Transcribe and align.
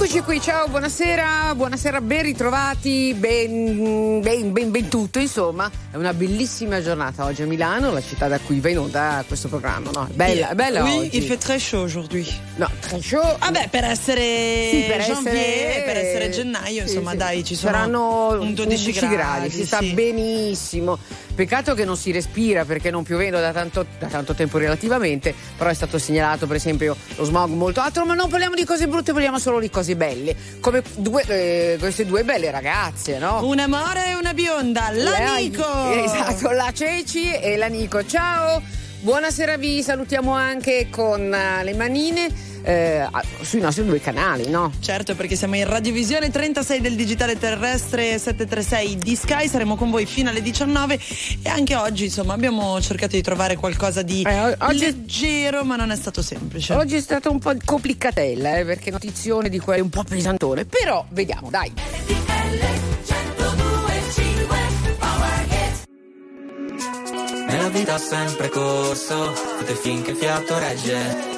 Eccoci 0.00 0.20
qui, 0.20 0.40
ciao, 0.40 0.68
buonasera, 0.68 1.52
buonasera, 1.56 2.00
ben 2.00 2.22
ritrovati, 2.22 3.14
ben, 3.18 4.20
ben, 4.20 4.52
ben, 4.52 4.70
ben 4.70 4.86
tutto, 4.86 5.18
insomma, 5.18 5.68
è 5.90 5.96
una 5.96 6.14
bellissima 6.14 6.80
giornata 6.80 7.24
oggi 7.24 7.42
a 7.42 7.46
Milano, 7.46 7.90
la 7.90 8.00
città 8.00 8.28
da 8.28 8.38
cui 8.38 8.60
va 8.60 8.68
in 8.68 8.78
onda 8.78 9.24
questo 9.26 9.48
programma, 9.48 9.90
no? 9.90 10.06
È 10.06 10.12
bella, 10.14 10.50
è 10.50 10.54
bella 10.54 10.84
oui, 10.84 10.98
oggi. 10.98 11.16
il 11.16 11.24
fait 11.24 11.36
très 11.36 11.58
chaud 11.58 11.82
aujourd'hui. 11.82 12.24
No, 12.58 12.70
très 12.80 13.00
chaud. 13.00 13.38
Ah 13.40 13.50
beh, 13.50 13.66
per 13.72 13.82
essere 13.82 14.68
Sì, 14.70 14.84
per 14.86 15.00
janvier, 15.00 15.34
essere, 15.34 15.82
per 15.84 15.96
essere 15.96 16.30
gennaio, 16.30 16.86
sì, 16.86 16.92
insomma, 16.92 17.10
sì. 17.10 17.16
dai, 17.16 17.44
ci 17.44 17.56
sono 17.56 17.72
Saranno 17.72 18.40
un 18.40 18.54
12, 18.54 19.08
gradi, 19.08 19.50
si 19.50 19.66
sta 19.66 19.82
benissimo. 19.82 20.96
Peccato 21.38 21.72
che 21.74 21.84
non 21.84 21.96
si 21.96 22.10
respira 22.10 22.64
perché 22.64 22.90
non 22.90 23.04
piovendo 23.04 23.38
da 23.38 23.52
tanto, 23.52 23.86
da 24.00 24.08
tanto 24.08 24.34
tempo 24.34 24.58
relativamente, 24.58 25.32
però 25.56 25.70
è 25.70 25.74
stato 25.74 25.96
segnalato 25.96 26.48
per 26.48 26.56
esempio 26.56 26.96
lo 27.14 27.22
smog 27.22 27.50
molto 27.50 27.80
alto, 27.80 28.04
ma 28.04 28.14
non 28.14 28.28
parliamo 28.28 28.56
di 28.56 28.64
cose 28.64 28.88
brutte, 28.88 29.12
parliamo 29.12 29.38
solo 29.38 29.60
di 29.60 29.70
cose 29.70 29.94
belle, 29.94 30.34
come 30.58 30.82
due, 30.96 31.22
eh, 31.28 31.76
queste 31.78 32.04
due 32.06 32.24
belle 32.24 32.50
ragazze, 32.50 33.18
no? 33.18 33.46
Un 33.46 33.60
amore 33.60 34.08
e 34.08 34.14
una 34.14 34.34
bionda, 34.34 34.90
la 34.90 35.10
La- 35.12 35.36
Nico! 35.36 35.92
Esatto, 35.92 36.50
la 36.50 36.72
Ceci 36.74 37.32
e 37.32 37.56
la 37.56 37.68
Nico. 37.68 38.04
Ciao, 38.04 38.60
buonasera, 39.02 39.56
vi 39.58 39.80
salutiamo 39.80 40.32
anche 40.32 40.88
con 40.90 41.32
eh, 41.32 41.62
le 41.62 41.74
manine 41.74 42.26
eh, 42.68 43.08
sui 43.40 43.60
nostri 43.60 43.82
due 43.86 43.98
canali, 43.98 44.50
no? 44.50 44.70
Certo, 44.80 45.14
perché 45.14 45.36
siamo 45.36 45.56
in 45.56 45.66
radiovisione 45.66 46.30
36 46.30 46.82
del 46.82 46.96
digitale 46.96 47.38
terrestre 47.38 48.18
736 48.18 48.98
di 48.98 49.16
Sky, 49.16 49.48
saremo 49.48 49.74
con 49.74 49.90
voi 49.90 50.04
fino 50.04 50.28
alle 50.28 50.42
19 50.42 50.98
e 51.42 51.48
anche 51.48 51.74
oggi, 51.76 52.04
insomma, 52.04 52.34
abbiamo 52.34 52.78
cercato 52.82 53.16
di 53.16 53.22
trovare 53.22 53.56
qualcosa 53.56 54.02
di 54.02 54.20
Eh, 54.22 54.54
oggi- 54.58 54.80
leggero, 54.80 55.64
ma 55.64 55.76
non 55.76 55.90
è 55.90 55.96
stato 55.96 56.20
semplice. 56.20 56.74
Oggi 56.74 56.96
è 56.96 57.00
stata 57.00 57.30
un 57.30 57.38
po' 57.38 57.54
complicatella, 57.64 58.58
eh, 58.58 58.64
perché 58.66 58.90
notizione 58.90 59.48
di 59.48 59.58
quelle 59.58 59.80
un 59.80 59.88
po' 59.88 60.04
pesantone, 60.04 60.66
però 60.66 61.06
vediamo, 61.08 61.48
dai. 61.48 61.72
Nella 67.46 67.68
vita 67.70 67.94
ho 67.94 67.98
sempre 67.98 68.50
corso, 68.50 69.32
tutte 69.58 69.74
finché 69.74 70.10
il 70.10 70.16
fiato 70.16 70.58
regge. 70.58 71.37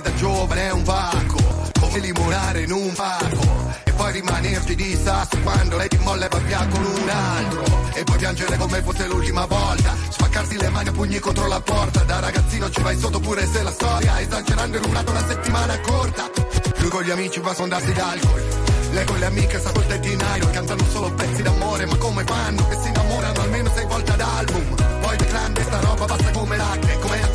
L'amore 0.00 0.02
da 0.02 0.14
giovane 0.14 0.66
è 0.66 0.72
un 0.72 0.84
vago, 0.84 1.38
come 1.78 1.98
limonare 1.98 2.62
in 2.62 2.72
un 2.72 2.92
vago. 2.94 3.42
E 3.84 3.92
poi 3.92 4.12
rimanerci 4.12 4.74
di 4.74 4.98
sasso 5.02 5.36
quando 5.42 5.76
lei 5.76 5.88
ti 5.88 5.98
molla 5.98 6.24
e 6.24 6.28
va 6.28 6.38
via 6.38 6.66
con 6.70 6.84
un 6.84 7.08
altro. 7.08 7.64
E 7.92 8.04
poi 8.04 8.16
piangere 8.16 8.56
come 8.56 8.82
fosse 8.82 9.06
l'ultima 9.06 9.44
volta. 9.46 9.94
Spaccarsi 10.08 10.56
le 10.56 10.68
mani 10.70 10.88
a 10.88 10.92
pugni 10.92 11.18
contro 11.18 11.46
la 11.46 11.60
porta. 11.60 12.00
Da 12.04 12.18
ragazzino 12.20 12.70
ci 12.70 12.80
vai 12.80 12.98
sotto 12.98 13.20
pure 13.20 13.46
se 13.46 13.62
la 13.62 13.72
storia, 13.72 14.20
esagerando 14.20 14.78
è 14.78 14.80
durata 14.80 15.10
una 15.10 15.26
settimana 15.26 15.78
corta. 15.80 16.30
Lui 16.78 16.88
con 16.88 17.02
gli 17.02 17.10
amici 17.10 17.40
va 17.40 17.50
a 17.50 17.54
sondarsi 17.54 17.92
d'alcol. 17.92 18.44
Lei 18.92 19.04
con 19.04 19.18
le 19.18 19.26
amiche 19.26 19.58
sta 19.58 19.70
col 19.70 19.86
tettinaio, 19.86 20.50
cantano 20.50 20.84
solo 20.90 21.12
pezzi 21.12 21.42
d'amore, 21.42 21.86
ma 21.86 21.96
come 21.96 22.24
fanno? 22.24 22.66
Che 22.68 22.78
si 22.82 22.88
innamorano 22.88 23.40
almeno 23.40 23.70
sei 23.74 23.86
volte 23.86 24.12
ad 24.12 24.20
album. 24.20 24.74
Poi 25.00 25.16
di 25.16 25.24
grande 25.26 25.62
sta 25.62 25.78
roba 25.80 26.06
basta 26.06 26.30
come 26.30 26.56
l'acne, 26.56 26.98
come 26.98 27.29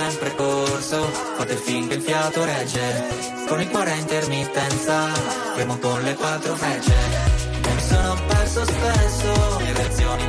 sempre 0.00 0.34
corso, 0.34 1.02
fate 1.36 1.56
finché 1.56 1.94
il 1.94 2.00
fiato 2.00 2.42
regge. 2.44 3.04
Con 3.46 3.60
il 3.60 3.68
cuore 3.68 3.90
a 3.90 3.96
intermittenza, 3.96 5.08
fermo 5.54 5.76
con 5.78 6.02
le 6.02 6.14
quattro 6.14 6.54
frecce. 6.54 6.94
Mi 7.74 7.82
sono 7.82 8.16
perso 8.26 8.64
spesso 8.64 9.60
in 9.60 9.74
reazioni 9.74 10.28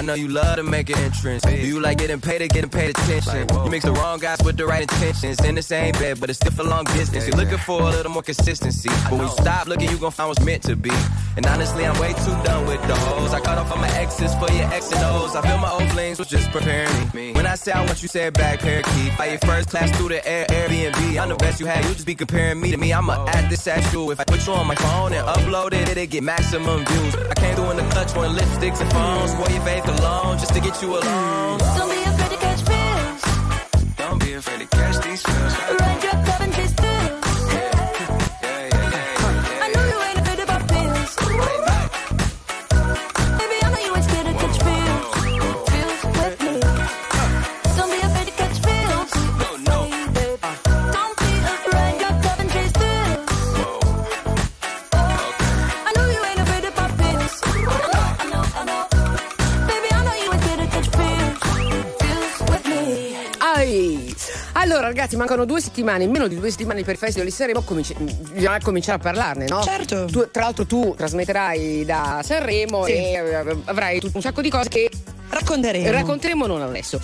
I 0.00 0.02
know 0.02 0.14
you 0.14 0.28
love 0.28 0.56
to 0.56 0.62
make 0.62 0.88
an 0.88 0.98
entrance. 1.00 1.42
Do 1.42 1.54
you 1.54 1.78
like 1.78 1.98
getting 1.98 2.22
paid 2.22 2.40
or 2.40 2.46
getting 2.46 2.70
paid 2.70 2.88
attention? 2.88 3.46
You 3.50 3.70
mix 3.70 3.84
the 3.84 3.92
wrong 3.92 4.18
guys 4.18 4.38
with 4.42 4.56
the 4.56 4.64
right 4.64 4.80
intentions. 4.80 5.38
In 5.44 5.56
the 5.56 5.62
same 5.62 5.92
bed, 5.92 6.18
but 6.18 6.30
it's 6.30 6.38
still 6.38 6.52
for 6.52 6.64
long 6.64 6.84
distance. 6.84 7.26
You're 7.28 7.36
looking 7.36 7.58
for 7.58 7.82
a 7.82 7.90
little 7.90 8.10
more 8.10 8.22
consistency. 8.22 8.88
But 8.88 9.12
when 9.12 9.20
you 9.20 9.28
stop 9.28 9.66
looking, 9.66 9.90
you 9.90 9.98
gon' 9.98 10.10
find 10.10 10.30
what's 10.30 10.42
meant 10.42 10.62
to 10.62 10.74
be. 10.74 10.90
And 11.36 11.44
honestly, 11.44 11.84
I'm 11.84 12.00
way 12.00 12.14
too 12.14 12.32
done 12.44 12.66
with 12.66 12.80
the 12.88 12.94
hoes. 12.94 13.34
I 13.34 13.40
cut 13.40 13.58
off 13.58 13.70
all 13.70 13.76
my 13.76 13.90
exes 13.90 14.34
for 14.36 14.50
your 14.50 14.72
X 14.72 14.90
and 14.90 15.04
O's. 15.04 15.36
I 15.36 15.42
feel 15.42 15.58
my 15.58 15.70
old 15.70 15.90
flings 15.90 16.18
was 16.18 16.28
just 16.28 16.50
preparing 16.50 17.10
me. 17.12 17.34
When 17.34 17.44
I 17.44 17.54
say 17.56 17.72
I 17.72 17.84
want 17.84 18.00
you, 18.00 18.08
say 18.08 18.28
it 18.28 18.34
back, 18.34 18.60
parakeet. 18.60 19.12
Fly 19.12 19.26
your 19.26 19.38
first 19.40 19.68
class 19.68 19.94
through 19.98 20.08
the 20.08 20.26
air, 20.26 20.46
Airbnb. 20.46 21.20
I'm 21.20 21.28
the 21.28 21.36
best 21.36 21.60
you 21.60 21.66
had. 21.66 21.84
You 21.84 21.92
just 21.92 22.06
be 22.06 22.14
comparing 22.14 22.58
me 22.58 22.70
to 22.70 22.78
me. 22.78 22.90
I'ma 22.94 23.26
add 23.28 23.50
this 23.50 23.66
at 23.68 23.92
you. 23.92 24.10
If 24.12 24.18
I 24.18 24.24
put 24.24 24.46
you 24.46 24.54
on 24.54 24.66
my 24.66 24.76
phone 24.76 25.12
and 25.12 25.26
upload 25.28 25.74
it, 25.74 25.90
it'll 25.90 26.06
get 26.06 26.22
maximum 26.22 26.86
views. 26.86 27.14
I 27.16 27.34
came 27.34 27.54
through 27.54 27.70
in 27.72 27.76
the 27.76 27.88
clutch 27.90 28.14
wearing 28.16 28.34
lipsticks 28.34 28.80
and 28.80 28.90
phones. 28.90 29.34
Wore 29.36 29.50
your 29.50 29.62
faith 29.62 29.89
alone 29.90 30.38
just 30.38 30.54
to 30.54 30.60
get 30.60 30.80
you 30.82 30.96
alone. 30.96 31.58
Don't 31.76 31.90
be 31.90 32.02
afraid 32.10 32.30
to 32.30 32.36
catch 32.36 32.62
fish. 32.70 33.22
Don't 33.96 34.20
be 34.20 34.32
afraid 34.34 34.60
to 34.60 34.66
catch 34.66 35.04
these 35.04 35.22
fish. 35.22 35.80
Ride 35.80 36.02
your 36.02 36.19
Allora 64.72 64.86
ragazzi 64.86 65.16
mancano 65.16 65.44
due 65.46 65.60
settimane, 65.60 66.06
meno 66.06 66.28
di 66.28 66.38
due 66.38 66.48
settimane 66.48 66.84
per 66.84 66.92
il 66.92 66.98
Festival 67.00 67.26
di 67.26 67.34
Sanremo, 67.34 67.62
cominci- 67.62 67.92
bisogna 68.32 68.60
cominciare 68.62 68.98
a 68.98 69.00
parlarne, 69.02 69.46
no? 69.48 69.62
Certo. 69.64 70.04
Tu- 70.04 70.30
tra 70.30 70.44
l'altro 70.44 70.64
tu 70.64 70.94
trasmetterai 70.96 71.84
da 71.84 72.20
Sanremo 72.22 72.84
Sì. 72.84 72.92
e 72.92 73.12
eh, 73.14 73.56
avrai 73.64 73.98
un 74.12 74.20
sacco 74.22 74.40
di 74.40 74.48
cose 74.48 74.68
che 74.68 74.88
Racconteremo. 75.28 75.90
racconteremo 75.90 76.46
non 76.46 76.62
adesso. 76.62 77.00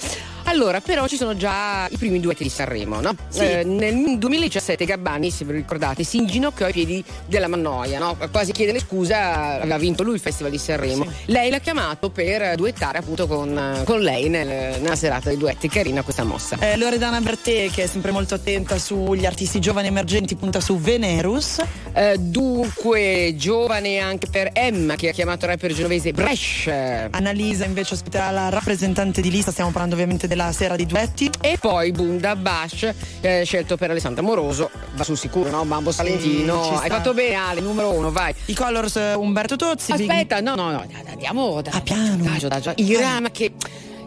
Allora, 0.49 0.81
però 0.81 1.07
ci 1.09 1.17
sono 1.17 1.37
già 1.37 1.87
i 1.91 1.97
primi 1.97 2.21
duetti 2.21 2.45
di 2.45 2.49
Sanremo, 2.49 3.01
no? 3.01 3.15
Sì. 3.29 3.41
Eh, 3.41 3.65
nel 3.65 4.17
2017 4.17 4.85
Gabbani, 4.85 5.31
se 5.31 5.45
vi 5.45 5.53
ricordate, 5.53 6.05
si 6.05 6.19
inginocchiò 6.19 6.67
ai 6.67 6.73
piedi 6.73 7.05
della 7.27 7.49
Mannoia, 7.49 7.99
no? 7.99 8.17
Quasi 8.31 8.53
chiede 8.53 8.71
le 8.73 8.81
scusa, 8.81 9.61
aveva 9.61 9.77
vinto 9.77 10.05
lui 10.05 10.15
il 10.15 10.21
Festival 10.21 10.53
di 10.53 10.59
Sanremo. 10.59 11.05
Lei 11.27 11.51
l'ha 11.51 11.59
chiamato 11.59 12.11
per 12.11 12.55
duettare 12.55 12.99
appunto 12.99 13.27
con, 13.27 13.83
con 13.85 14.01
lei 14.01 14.29
nel- 14.29 14.81
nella 14.81 14.97
serata 14.97 15.29
dei 15.29 15.37
duetti. 15.39 15.69
Carina 15.69 16.03
questa 16.03 16.23
mossa. 16.23 16.57
Eh, 16.61 16.77
Loredana 16.77 17.21
Bertè, 17.21 17.69
che 17.71 17.83
è 17.83 17.87
sempre 17.87 18.13
molto 18.13 18.35
attenta 18.35 18.79
sugli 18.79 19.27
artisti 19.27 19.59
giovani 19.61 19.89
emergenti, 19.89 20.37
punta 20.37 20.61
su 20.61 20.79
Venerus. 20.79 21.61
Eh, 21.93 22.17
dunque, 22.19 23.35
giovane 23.37 23.99
anche 23.99 24.29
per 24.31 24.51
Emma 24.53 24.95
che 24.95 25.09
ha 25.09 25.13
chiamato 25.13 25.47
rapper 25.47 25.73
genovese 25.73 26.13
Bresh. 26.13 26.69
Annalisa 27.11 27.65
invece 27.65 27.95
ospiterà 27.95 28.31
la 28.31 28.49
rappresentante 28.49 29.21
di 29.21 29.31
lista, 29.31 29.51
stiamo 29.51 29.71
parlando 29.71 29.95
ovviamente 29.97 30.29
della 30.37 30.53
sera 30.53 30.77
di 30.77 30.85
duetti. 30.85 31.31
E 31.41 31.57
poi 31.59 31.91
Bunda 31.93 32.37
Bash, 32.37 32.93
eh, 33.23 33.43
scelto 33.45 33.77
per 33.77 33.91
Alessandra 33.91 34.23
Moroso, 34.23 34.71
va 34.95 35.03
sul 35.03 35.17
sicuro, 35.17 35.49
no? 35.49 35.65
Bambo 35.65 35.91
Salentino. 35.91 36.79
Hai 36.79 36.91
fatto 36.91 37.15
bene, 37.15 37.35
Ale, 37.35 37.61
numero 37.61 37.91
uno, 37.93 38.13
vai. 38.13 38.35
I 38.47 38.55
Colors 38.55 38.97
eh, 38.97 39.15
Umberto 39.15 39.57
Tozzi. 39.57 39.93
Big- 39.95 40.09
Aspetta, 40.11 40.41
no, 40.41 40.55
no, 40.55 40.71
no, 40.71 40.85
andiamo 41.09 41.63
da 41.63 41.71
A 41.73 41.81
piano. 41.81 42.23
Adagio, 42.25 42.47
adagio. 42.47 42.73
Irama 42.77 43.31
che. 43.31 43.53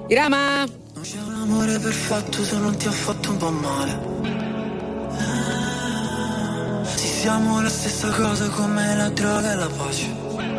Irama! 0.08 0.66
Non 0.94 1.04
c'è 1.04 1.18
un 1.18 1.34
amore 1.34 1.80
perfetto 1.80 2.44
se 2.44 2.58
non 2.58 2.76
ti 2.78 2.88
ha 2.88 2.92
fatto 2.92 3.32
un 3.32 3.38
po' 3.38 3.52
male. 3.52 4.18
Sì, 6.96 7.08
siamo 7.08 7.62
la 7.62 7.70
stessa 7.70 8.10
cosa 8.10 8.48
come 8.50 8.96
la 8.96 9.10
droga 9.10 9.52
e 9.52 9.56
la 9.56 9.68
pace. 9.68 10.59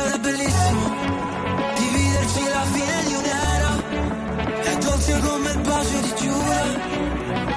bacio 5.81 5.99
di 5.99 6.13
Giura 6.15 6.63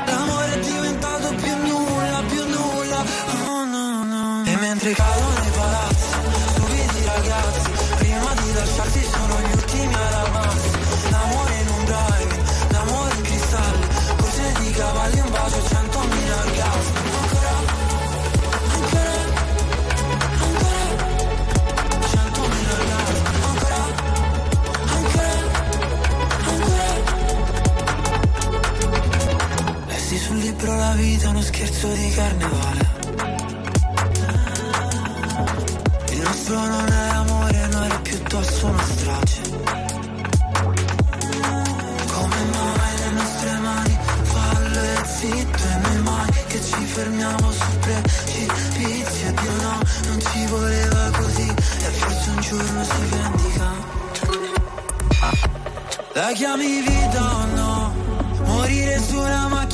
L'amore 0.07 0.53
è 0.55 0.59
diventato 0.61 1.35
più 1.35 1.57
nulla, 1.57 2.23
più 2.29 2.45
nulla 2.47 3.05
oh, 3.49 3.65
no, 3.65 4.05
no. 4.05 4.43
E 4.47 4.57
mentre 4.57 4.93
cadono 4.93 5.34
scherzo 31.85 31.89
di 31.93 32.11
carnevale. 32.11 32.93
Il 36.11 36.21
nostro 36.21 36.59
non 36.59 36.89
è 36.89 37.09
amore, 37.11 37.67
no 37.67 37.85
era 37.85 37.99
piuttosto 37.99 38.67
una 38.67 38.83
strage. 38.83 39.41
Come 42.13 42.37
mai 42.53 42.99
le 42.99 43.11
nostre 43.11 43.59
mani 43.59 43.99
fallo 44.23 44.81
e 44.81 45.05
zitto 45.05 45.63
e 45.63 45.79
noi 45.83 46.03
mai 46.03 46.33
che 46.47 46.63
ci 46.63 46.85
fermiamo 46.85 47.53
sul 47.53 47.79
precipizio 47.81 49.33
Dio 49.41 49.53
no, 49.63 49.81
non 50.07 50.21
ci 50.21 50.47
voleva 50.47 51.11
così 51.17 51.49
e 51.49 51.91
forse 51.91 52.31
un 52.31 52.41
giorno 52.41 52.85
si 52.85 53.05
vendica. 53.11 53.93
La 56.15 56.33
chiami 56.33 56.81
vita 56.81 57.35
o 57.35 57.45
no? 57.47 57.95
Morire 58.45 59.01
su 59.01 59.19
una 59.19 59.49
macchina 59.49 59.74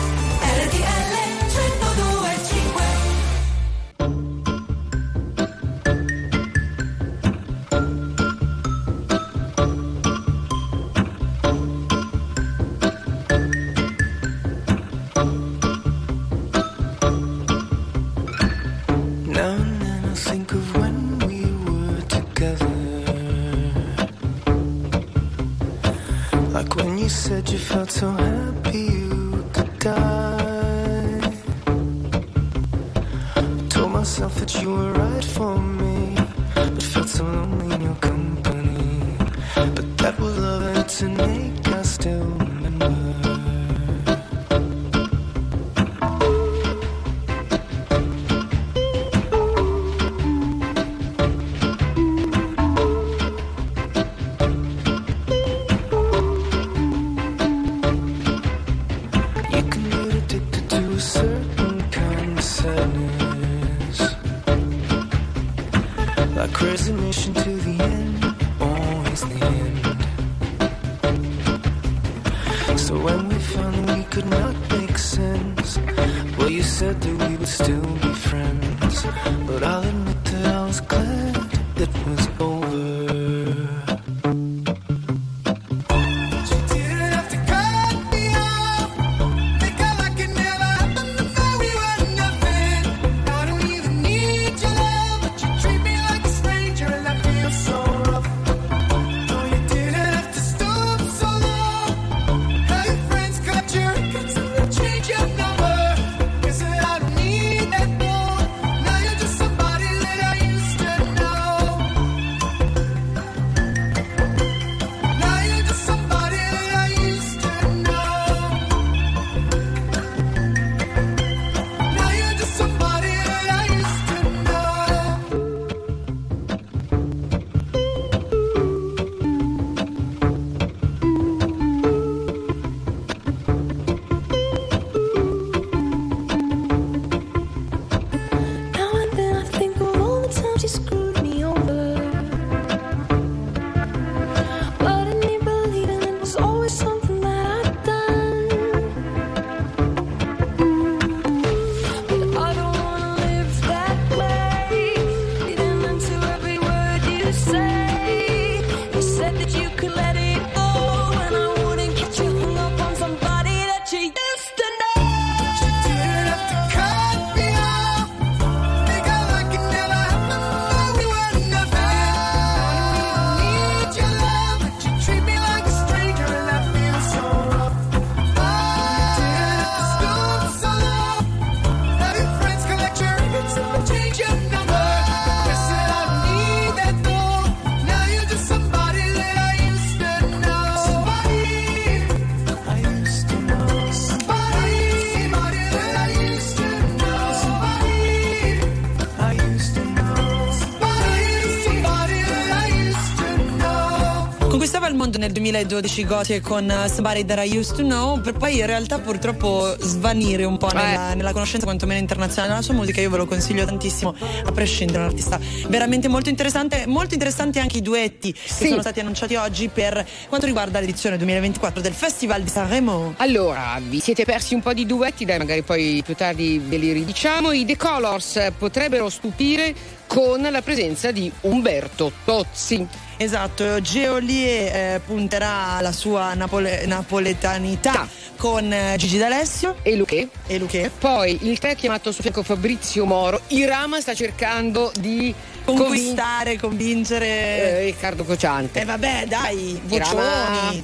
2012 205.51 206.05
Gotye 206.05 206.39
con 206.39 206.63
uh, 206.63 206.87
Somebody 206.87 207.25
That 207.25 207.45
I 207.45 207.57
Used 207.57 207.75
To 207.75 207.83
Know 207.83 208.21
per 208.21 208.33
poi 208.33 208.59
in 208.59 208.65
realtà 208.65 208.99
purtroppo 208.99 209.75
svanire 209.79 210.45
un 210.45 210.57
po' 210.57 210.71
nella, 210.71 211.13
nella 211.13 211.33
conoscenza 211.33 211.65
quantomeno 211.65 211.99
internazionale 211.99 212.53
della 212.53 212.61
sua 212.61 212.73
musica 212.73 213.01
io 213.01 213.09
ve 213.09 213.17
lo 213.17 213.25
consiglio 213.25 213.65
tantissimo 213.65 214.15
a 214.45 214.51
prescindere 214.53 214.99
è 214.99 215.01
un 215.01 215.09
artista 215.09 215.37
veramente 215.67 216.07
molto 216.07 216.29
interessante 216.29 216.85
molto 216.87 217.15
interessanti 217.15 217.59
anche 217.59 217.79
i 217.79 217.81
duetti 217.81 218.31
che 218.31 218.67
sono 218.67 218.79
stati 218.79 219.01
annunciati 219.01 219.35
oggi 219.35 219.67
per 219.67 220.07
quanto 220.29 220.45
riguarda 220.45 220.79
l'edizione 220.79 221.17
2024 221.17 221.81
del 221.81 221.93
Festival 221.93 222.41
di 222.43 222.49
Sanremo 222.49 223.15
Allora, 223.17 223.77
vi 223.81 223.99
siete 223.99 224.23
persi 224.23 224.53
un 224.53 224.61
po' 224.61 224.73
di 224.73 224.85
duetti, 224.85 225.25
dai, 225.25 225.37
magari 225.37 225.63
poi 225.63 226.01
più 226.05 226.15
tardi 226.15 226.59
ve 226.59 226.77
li 226.77 226.91
ridiciamo. 226.93 227.51
I 227.51 227.65
The 227.65 227.75
Colors 227.75 228.51
potrebbero 228.57 229.09
stupire 229.09 229.73
con 230.07 230.41
la 230.41 230.61
presenza 230.61 231.11
di 231.11 231.31
Umberto 231.41 232.11
Tozzi. 232.23 233.09
Esatto, 233.21 233.79
Geolier 233.81 234.75
eh, 234.95 235.01
punterà 235.05 235.73
alla 235.77 235.91
sua 235.91 236.33
napole- 236.33 236.87
napoletanità 236.87 238.07
con 238.35 238.73
eh, 238.73 238.95
Gigi 238.97 239.19
D'Alessio 239.19 239.75
e 239.83 239.95
Luque. 239.95 240.27
E 240.47 240.57
Luque. 240.57 240.89
Poi 240.97 241.37
il 241.43 241.59
tre 241.59 241.71
ha 241.71 241.75
chiamato 241.75 242.09
a 242.09 242.13
suo 242.13 242.23
fianco 242.23 242.41
Fabrizio 242.41 243.05
Moro. 243.05 243.41
Irama 243.49 244.01
sta 244.01 244.15
cercando 244.15 244.91
di 244.99 245.31
Conquistare, 245.63 246.57
convincere 246.57 247.27
eh, 247.27 247.83
Riccardo 247.85 248.23
Cociante. 248.23 248.81
E 248.81 248.85
vabbè, 248.85 249.25
dai, 249.27 249.79
Irama- 249.87 250.21
vocioni. 250.23 250.83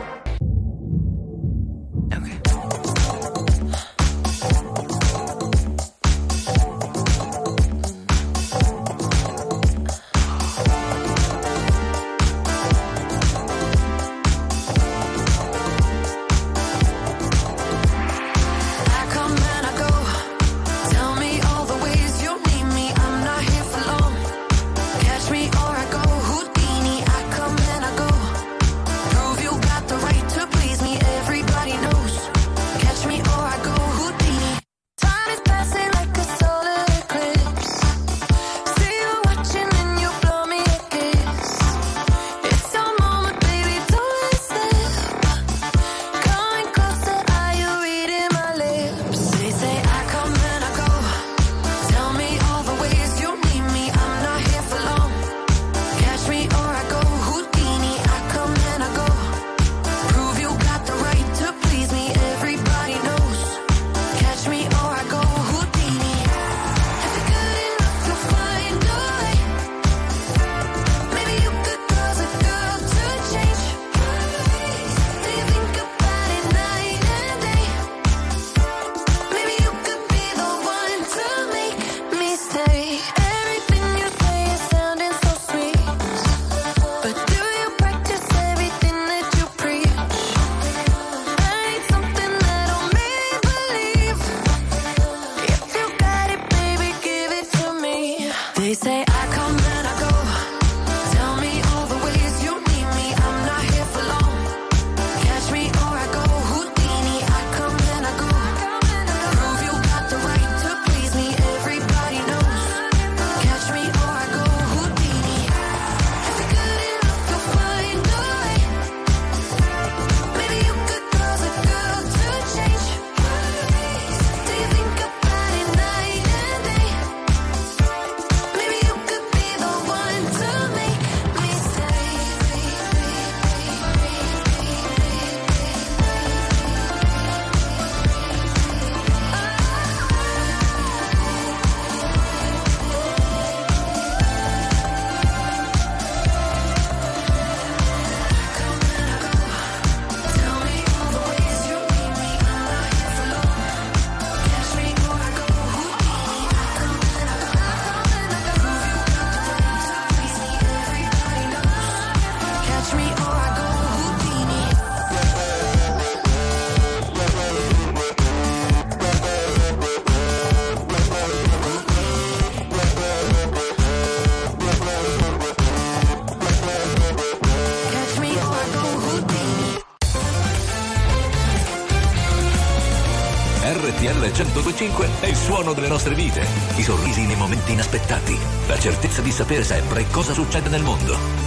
sapere 189.41 189.63
sempre 189.63 190.05
cosa 190.11 190.33
succede 190.33 190.69
nel 190.69 190.83
mondo. 190.83 191.40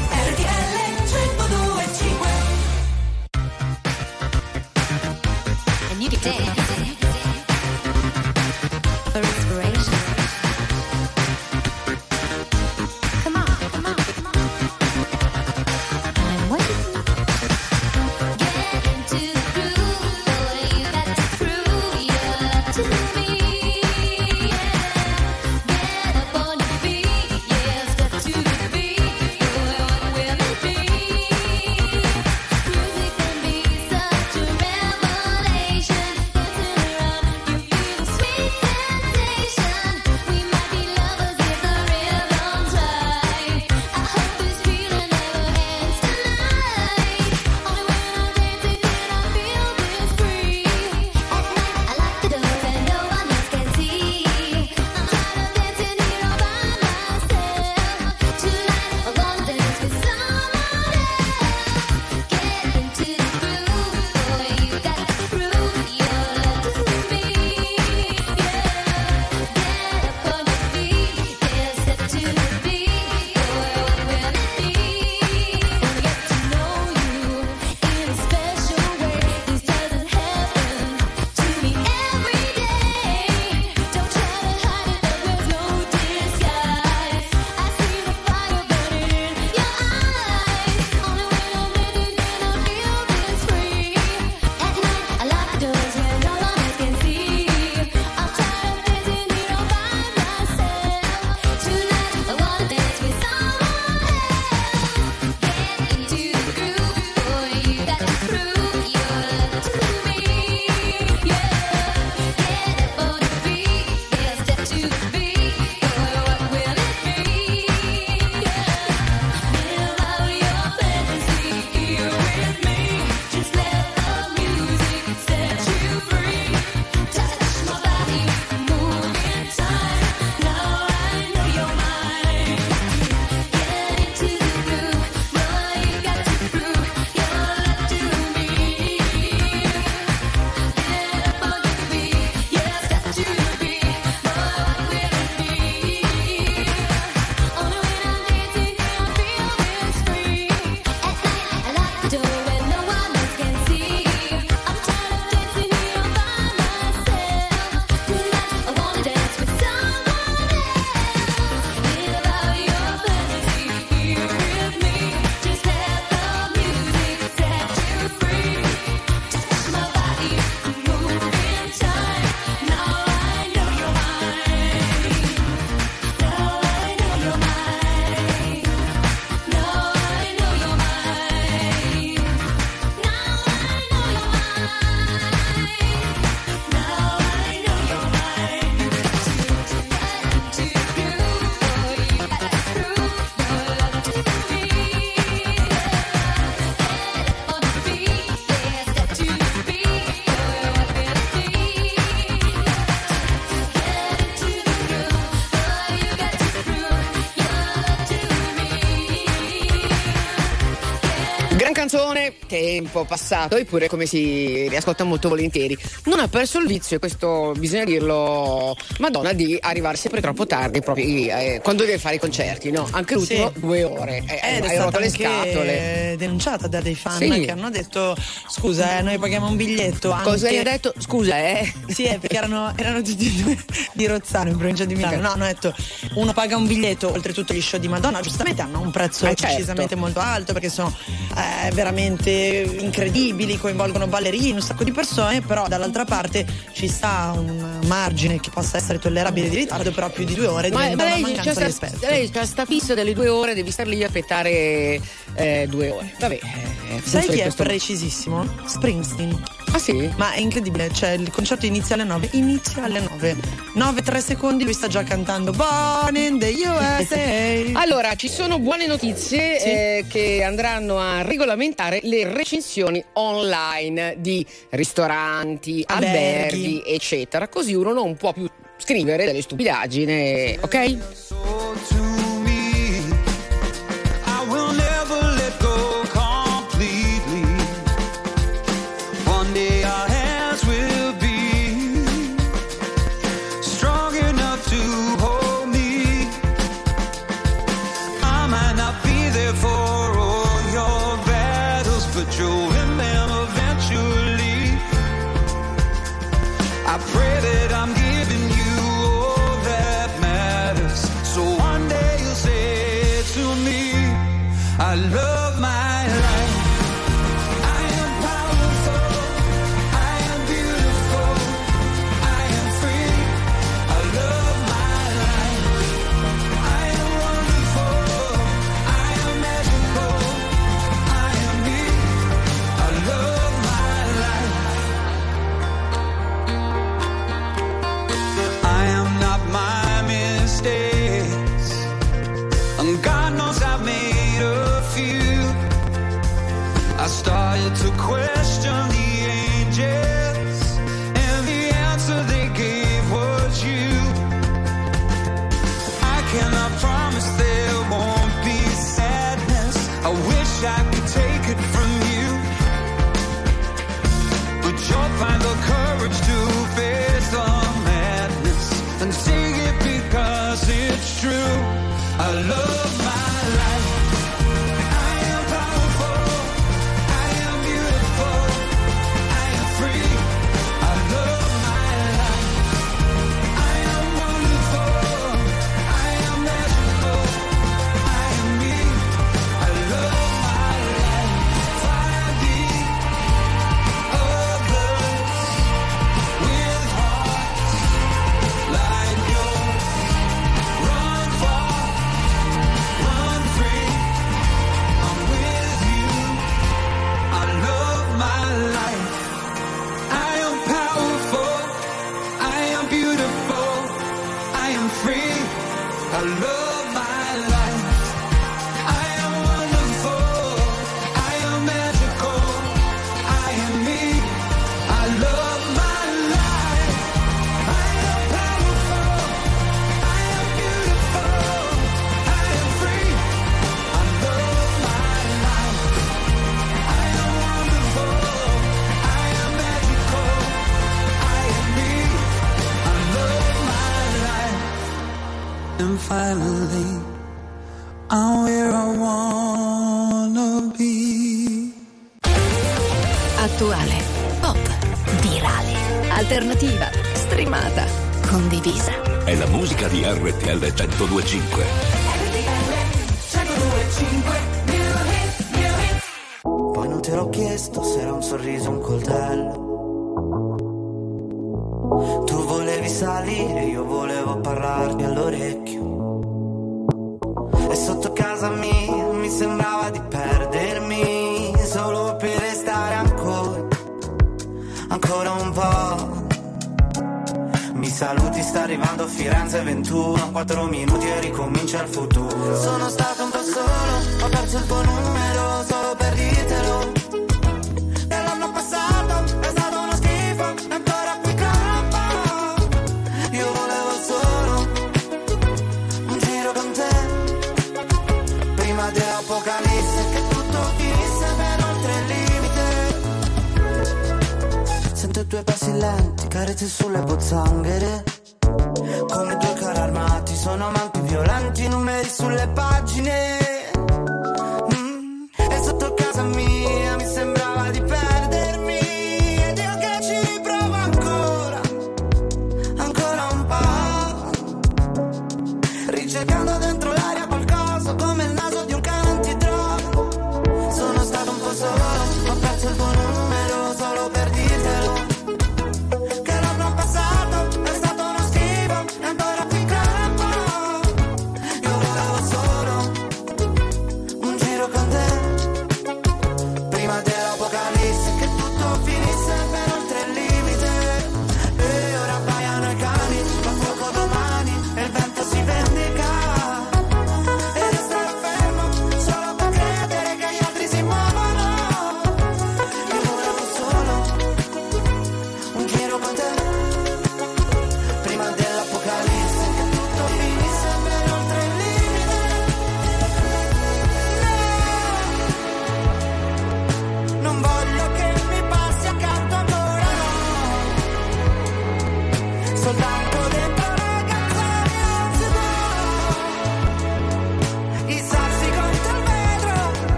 tempo 212.55 213.05
passato 213.05 213.57
eppure 213.57 213.89
come 213.89 214.07
si 214.07 214.69
riascolta 214.69 215.03
molto 215.03 215.29
volentieri 215.29 215.77
non 216.05 216.21
ha 216.21 216.29
perso 216.29 216.61
il 216.61 216.69
vizio 216.69 216.97
e 216.97 216.99
questo 217.01 217.53
bisogna 217.57 217.85
dirlo 217.85 218.77
Madonna 219.01 219.33
di 219.33 219.59
arrivare 219.61 219.97
sempre 219.97 220.21
troppo 220.21 220.47
tardi 220.47 220.81
proprio 220.81 221.05
eh, 221.05 221.61
quando 221.65 221.85
deve 221.85 221.99
fare 221.99 222.15
i 222.15 222.19
concerti 222.21 222.71
no? 222.71 222.87
anche 222.93 223.15
l'ultimo 223.15 223.51
sì. 223.53 223.61
due 223.61 223.83
ore 223.83 224.23
eh, 224.25 224.61
hai 224.61 224.77
rotto 224.77 225.01
le 225.01 225.11
scatole 225.11 226.04
denunciata 226.17 226.67
da 226.67 226.81
dei 226.81 226.95
fan 226.95 227.19
sì. 227.19 227.41
che 227.41 227.51
hanno 227.51 227.71
detto 227.71 228.17
scusa, 228.49 228.99
eh, 228.99 229.03
noi 229.03 229.19
paghiamo 229.19 229.47
un 229.47 229.57
biglietto. 229.57 230.11
Anche... 230.11 230.25
Cosa 230.25 230.49
hai 230.49 230.63
detto? 230.63 230.93
Scusa, 230.99 231.39
eh? 231.39 231.73
Sì, 231.89 232.05
eh, 232.05 232.19
perché 232.19 232.37
erano, 232.37 232.73
erano 232.77 233.03
tutti 233.03 233.43
due 233.43 233.57
di 233.93 234.07
Rozzano 234.07 234.51
in 234.51 234.57
provincia 234.57 234.85
di 234.85 234.95
Milano. 234.95 235.21
No, 235.21 235.31
hanno 235.31 235.45
detto 235.45 235.75
uno 236.15 236.33
paga 236.33 236.57
un 236.57 236.67
biglietto, 236.67 237.11
oltretutto 237.11 237.55
gli 237.55 237.61
show 237.61 237.81
di 237.81 237.89
Madonna, 237.89 238.21
giustamente 238.21 238.63
hanno 238.63 238.81
un 238.81 238.91
prezzo 238.91 239.25
eh, 239.25 239.35
certo. 239.35 239.55
decisamente 239.55 239.95
certo. 239.95 240.05
molto 240.05 240.21
alto 240.21 240.53
perché 240.53 240.69
sono 240.69 240.95
eh, 241.37 241.71
veramente 241.73 242.31
incredibili, 242.31 243.59
coinvolgono 243.59 244.07
ballerini, 244.07 244.53
un 244.53 244.63
sacco 244.63 244.85
di 244.85 244.93
persone, 244.93 245.41
però 245.41 245.67
dall'altra 245.69 246.05
parte 246.05 246.47
ci 246.73 246.89
sta 246.89 247.33
un 247.37 247.81
margine 247.87 248.41
che 248.41 248.51
possa 248.51 248.77
essere 248.77 248.99
tollerabile 248.99 249.49
di 249.49 249.57
ritardo, 249.57 249.91
però 249.93 250.11
più 250.11 250.25
di 250.25 250.35
due 250.35 250.47
ore 250.47 250.71
ma, 250.71 250.95
ma 250.95 251.05
lei, 251.05 251.23
c'è 251.41 251.71
sta, 251.71 251.91
lei 252.01 252.31
c'è 252.31 252.45
sta 252.45 252.65
fisso 252.65 252.95
delle 252.95 253.13
due 253.15 253.29
ore, 253.29 253.55
devi 253.55 253.71
star 253.71 253.87
lì 253.87 254.03
a 254.03 254.07
aspettare 254.07 255.01
eh, 255.35 255.67
due 255.69 255.91
ore 255.91 256.04
vabbè. 256.19 256.39
Eh, 256.43 257.01
Sai 257.03 257.27
chi 257.27 257.39
è 257.39 257.43
questo... 257.43 257.63
precisissimo? 257.63 258.47
Springsteen. 258.67 259.43
Ah 259.73 259.79
sì? 259.79 260.09
Ma 260.17 260.33
è 260.33 260.39
incredibile, 260.39 260.93
cioè 260.93 261.11
il 261.11 261.33
concerto 261.33 261.67
inizia 261.67 261.97
alle 261.97 262.05
9, 262.05 262.29
inizia 262.33 262.85
alle 262.85 263.01
9. 263.01 263.37
9-3 263.75 264.19
secondi 264.19 264.63
lui 264.63 264.73
sta 264.73 264.87
già 264.87 265.03
cantando 265.03 265.51
Born 265.51 266.15
in 266.15 266.39
the 266.39 266.55
USA. 266.65 267.73
allora, 267.81 268.15
ci 268.15 268.29
sono 268.29 268.61
buone 268.61 268.87
notizie 268.87 269.59
sì. 269.59 269.69
eh, 269.69 270.05
che 270.09 270.45
andranno 270.45 270.99
a 270.99 271.23
regolamentare 271.23 271.99
le 272.05 272.33
recensioni 272.33 273.05
online 273.15 274.15
di 274.19 274.47
ristoranti, 274.71 275.83
alberghi, 275.85 276.17
alberghi 276.17 276.83
eccetera, 276.87 277.49
così 277.49 277.75
uno 277.75 277.93
non 277.93 278.17
può 278.17 278.33
più 278.33 278.49
scrivere 278.77 279.25
delle 279.25 279.43
stupidaggine, 279.43 280.59
ok? 280.61 282.04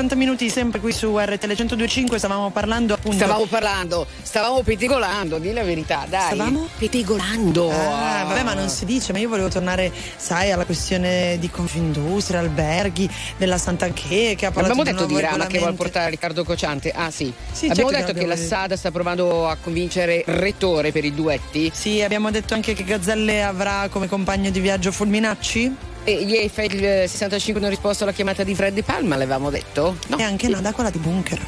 17:40 0.00 0.16
minuti 0.16 0.48
sempre 0.48 0.80
qui 0.80 0.92
su 0.92 1.16
RTL 1.18 1.46
1025 1.46 2.18
stavamo 2.18 2.50
parlando 2.50 2.94
appunto 2.94 3.16
Stavamo 3.16 3.44
parlando, 3.46 4.06
stavamo 4.22 4.62
petegolando, 4.62 5.38
di 5.38 5.52
la 5.52 5.62
verità, 5.62 6.06
dai. 6.08 6.34
Stavamo? 6.34 6.68
petegolando. 6.78 7.70
Ah, 7.70 8.24
vabbè, 8.24 8.42
ma 8.42 8.54
non 8.54 8.68
si 8.68 8.84
dice, 8.84 9.12
ma 9.12 9.18
io 9.18 9.28
volevo 9.28 9.48
tornare, 9.48 9.92
sai, 10.16 10.52
alla 10.52 10.64
questione 10.64 11.36
di 11.38 11.50
Confindustria, 11.50 12.40
alberghi, 12.40 13.08
della 13.36 13.58
Sant'Anché 13.58 14.34
che 14.36 14.46
ha 14.46 14.50
parlato 14.50 14.80
Abbiamo 14.80 14.82
di 14.82 14.90
detto 14.90 15.04
di 15.06 15.12
nuovo 15.12 15.26
Rama 15.26 15.46
che 15.46 15.58
vuole 15.58 15.74
portare 15.74 16.10
Riccardo 16.10 16.44
Cociante. 16.44 16.92
Ah 16.94 17.10
sì. 17.10 17.32
Sì, 17.52 17.66
abbiamo 17.66 17.90
certo 17.90 18.06
detto 18.06 18.18
che 18.18 18.20
che 18.20 18.26
la 18.26 18.34
l'abbiamo 18.34 18.48
SAD 18.48 18.72
sta 18.74 18.90
provando 18.90 19.48
a 19.48 19.56
convincere 19.56 20.24
il 20.26 20.34
rettore 20.34 20.92
per 20.92 21.04
i 21.04 21.14
duetti. 21.14 21.70
Sì, 21.74 22.02
abbiamo 22.02 22.30
detto 22.30 22.54
anche 22.54 22.74
che 22.74 22.84
Gazzelle 22.84 23.42
avrà 23.42 23.88
come 23.90 24.08
compagno 24.08 24.50
di 24.50 24.60
viaggio 24.60 24.92
Fulminacci 24.92 25.88
E 26.10 26.24
gli 26.24 26.34
EFL 26.34 27.06
65 27.06 27.60
hanno 27.60 27.70
risposto 27.70 28.02
alla 28.02 28.12
chiamata 28.12 28.42
di 28.42 28.52
Freddy 28.52 28.82
Palma, 28.82 29.14
l'avevamo 29.14 29.48
detto? 29.48 29.96
No. 30.08 30.18
e 30.18 30.24
anche 30.24 30.48
Nada 30.48 30.72
quella 30.72 30.90
di 30.90 30.98
Bunker. 30.98 31.40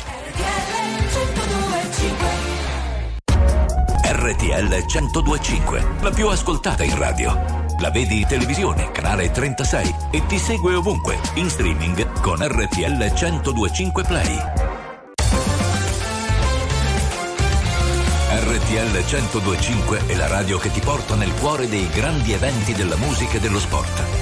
RTL 4.05 4.85
1025, 4.87 5.87
la 6.03 6.11
più 6.11 6.29
ascoltata 6.29 6.85
in 6.85 6.97
radio. 6.97 7.65
La 7.81 7.91
vedi 7.91 8.21
in 8.21 8.27
televisione, 8.29 8.93
canale 8.93 9.33
36 9.33 9.95
e 10.13 10.27
ti 10.27 10.39
segue 10.39 10.75
ovunque, 10.75 11.19
in 11.35 11.51
streaming 11.51 12.21
con 12.21 12.37
RTL 12.41 13.13
1025 13.13 14.05
Play. 14.05 14.39
RTL 18.29 18.93
1025 18.93 20.07
è 20.07 20.15
la 20.15 20.29
radio 20.29 20.57
che 20.59 20.71
ti 20.71 20.79
porta 20.79 21.17
nel 21.17 21.35
cuore 21.41 21.69
dei 21.69 21.89
grandi 21.89 22.33
eventi 22.33 22.75
della 22.75 22.97
musica 22.97 23.39
e 23.39 23.41
dello 23.41 23.59
sport. 23.59 24.22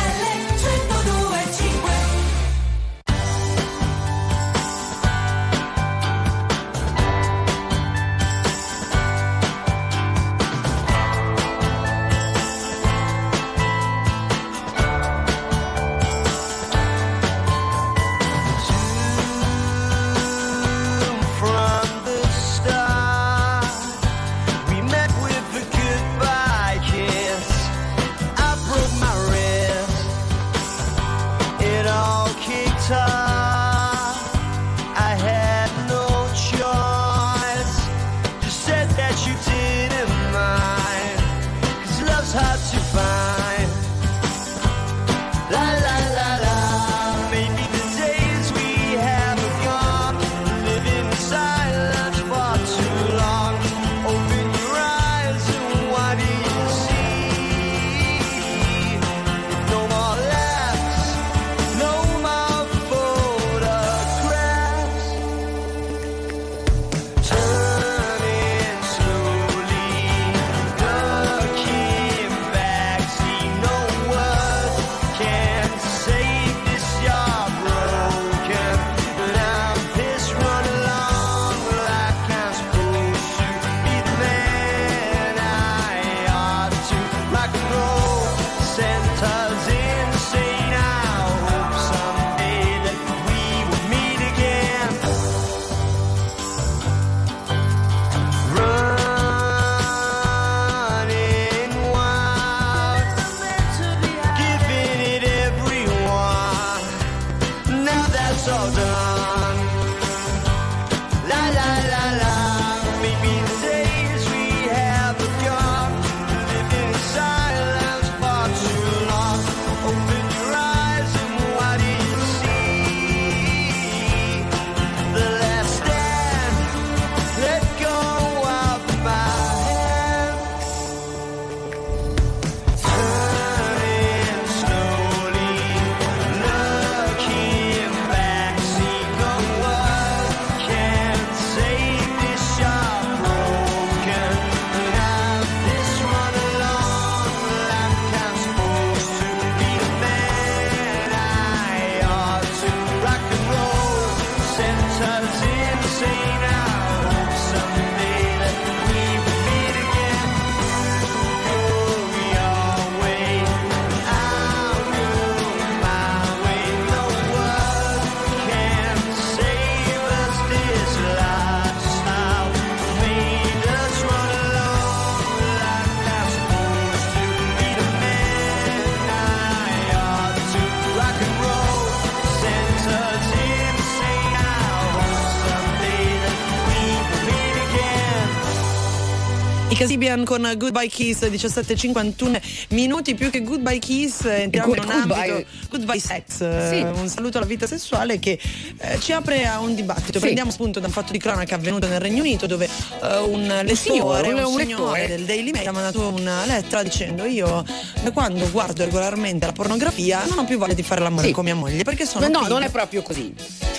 I 189.91 189.97
Casibian 189.97 190.23
con 190.23 190.53
Goodbye 190.57 190.87
Kiss 190.87 191.23
17.51 191.25 192.41
minuti 192.69 193.13
più 193.13 193.29
che 193.29 193.41
Goodbye 193.43 193.77
Kiss 193.79 194.23
eh, 194.23 194.43
entriamo 194.43 194.73
in 194.73 194.79
un 194.79 194.85
Goodbye- 194.87 195.29
ambito 195.31 195.47
Goodbye 195.69 195.99
Sex 195.99 196.39
eh, 196.41 196.69
Sì. 196.93 196.99
un 197.01 197.09
saluto 197.09 197.37
alla 197.39 197.45
vita 197.47 197.67
sessuale 197.67 198.17
che 198.17 198.39
eh, 198.77 198.99
ci 199.01 199.11
apre 199.11 199.45
a 199.45 199.59
un 199.59 199.75
dibattito 199.75 200.13
Sì. 200.13 200.19
prendiamo 200.19 200.49
spunto 200.49 200.79
da 200.79 200.87
un 200.87 200.93
fatto 200.93 201.11
di 201.11 201.17
cronaca 201.19 201.55
avvenuto 201.55 201.87
nel 201.87 201.99
Regno 201.99 202.21
Unito 202.21 202.47
dove 202.47 202.65
eh, 203.03 203.17
un 203.17 203.41
lettore 203.47 203.75
signore, 203.75 204.29
un, 204.31 204.43
un 204.45 204.57
signore 204.59 205.07
del 205.07 205.23
Daily 205.25 205.51
Mail 205.51 205.67
ha 205.67 205.71
mandato 205.73 206.07
una 206.07 206.45
lettera 206.45 206.83
dicendo 206.83 207.25
io 207.25 207.65
quando 208.13 208.49
guardo 208.49 208.85
regolarmente 208.85 209.45
la 209.45 209.51
pornografia 209.51 210.23
non 210.29 210.39
ho 210.39 210.45
più 210.45 210.57
voglia 210.57 210.73
di 210.73 210.83
fare 210.83 211.01
l'amore 211.01 211.27
Sì. 211.27 211.33
con 211.33 211.43
mia 211.43 211.55
moglie 211.55 211.83
perché 211.83 212.05
sono 212.05 212.25
No, 212.29 212.39
no, 212.39 212.47
non 212.47 212.63
è 212.63 212.69
proprio 212.69 213.01
così. 213.01 213.33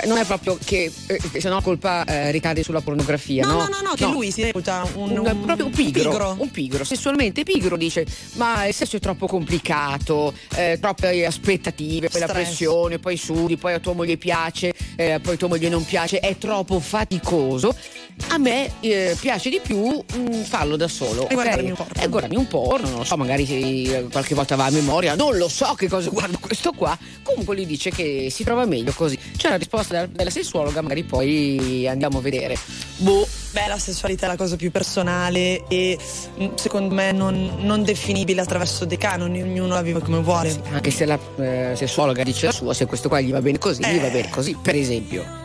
Non 0.04 0.18
è 0.18 0.24
proprio 0.24 0.58
che 0.62 0.90
eh, 1.06 1.20
se 1.40 1.48
no 1.48 1.60
colpa 1.62 2.04
eh, 2.04 2.30
ricade 2.32 2.62
sulla 2.64 2.80
pornografia, 2.80 3.46
no, 3.46 3.52
no? 3.52 3.58
no, 3.60 3.68
no, 3.68 3.80
no, 3.82 3.92
che 3.94 4.04
lui 4.06 4.32
si 4.32 4.42
reputa 4.42 4.84
un, 4.94 5.10
un, 5.10 5.18
un- 5.18 5.40
proprio 5.44 5.66
un 5.66 5.70
pigro, 6.02 6.28
pigro. 6.28 6.42
un 6.42 6.50
pigro, 6.50 6.84
sessualmente 6.84 7.42
pigro 7.42 7.76
dice 7.76 8.06
ma 8.34 8.66
il 8.66 8.74
sesso 8.74 8.96
è 8.96 9.00
troppo 9.00 9.26
complicato, 9.26 10.32
eh, 10.54 10.78
troppe 10.80 11.24
aspettative, 11.24 12.08
poi 12.08 12.20
la 12.20 12.26
pressione, 12.26 12.98
poi 12.98 13.16
sudi, 13.16 13.56
poi 13.56 13.74
a 13.74 13.78
tua 13.78 13.92
moglie 13.92 14.16
piace, 14.16 14.72
eh, 14.96 15.20
poi 15.20 15.36
tua 15.36 15.48
moglie 15.48 15.68
non 15.68 15.84
piace, 15.84 16.20
è 16.20 16.36
troppo 16.38 16.80
faticoso. 16.80 17.74
A 18.28 18.38
me 18.38 18.70
eh, 18.80 19.16
piace 19.18 19.50
di 19.50 19.60
più 19.62 20.02
mm, 20.16 20.42
farlo 20.42 20.76
da 20.76 20.88
solo. 20.88 21.28
E 21.28 21.34
guardarmi 21.34 21.70
un 21.70 21.76
porno. 21.76 22.02
E 22.02 22.08
guardarmi 22.08 22.36
un 22.36 22.46
porno, 22.46 22.88
non 22.88 22.98
lo 22.98 23.04
so, 23.04 23.16
magari 23.16 23.46
se 23.46 23.56
eh, 23.56 24.06
qualche 24.10 24.34
volta 24.34 24.56
va 24.56 24.66
a 24.66 24.70
memoria, 24.70 25.14
non 25.14 25.36
lo 25.36 25.48
so 25.48 25.74
che 25.74 25.88
cosa 25.88 26.10
guardo 26.10 26.38
questo 26.40 26.72
qua. 26.72 26.96
Comunque 27.22 27.54
lui 27.54 27.66
dice 27.66 27.90
che 27.90 28.28
si 28.30 28.44
trova 28.44 28.64
meglio 28.64 28.92
così. 28.92 29.18
C'è 29.36 29.48
la 29.48 29.56
risposta 29.56 29.94
della, 29.94 30.06
della 30.06 30.30
sessuologa, 30.30 30.82
magari 30.82 31.04
poi 31.04 31.86
andiamo 31.88 32.18
a 32.18 32.20
vedere. 32.20 32.56
Boh. 32.98 33.41
Beh, 33.52 33.66
la 33.68 33.78
sessualità 33.78 34.24
è 34.24 34.28
la 34.30 34.36
cosa 34.36 34.56
più 34.56 34.70
personale 34.70 35.66
e 35.68 35.98
mm, 36.40 36.54
secondo 36.54 36.94
me 36.94 37.12
non, 37.12 37.56
non 37.58 37.82
definibile 37.82 38.40
attraverso 38.40 38.86
dei 38.86 38.96
canoni, 38.96 39.42
ognuno 39.42 39.74
la 39.74 39.82
vive 39.82 40.00
come 40.00 40.20
vuole. 40.20 40.58
Anche 40.70 40.90
se 40.90 41.04
la 41.04 41.18
eh, 41.36 41.74
sessuologa 41.76 42.22
dice 42.22 42.46
la 42.46 42.52
sua, 42.52 42.72
se 42.72 42.86
questo 42.86 43.08
qua 43.08 43.20
gli 43.20 43.30
va 43.30 43.42
bene 43.42 43.58
così, 43.58 43.84
gli 43.84 44.00
va 44.00 44.08
bene 44.08 44.30
così, 44.30 44.56
per 44.60 44.74
esempio. 44.74 45.40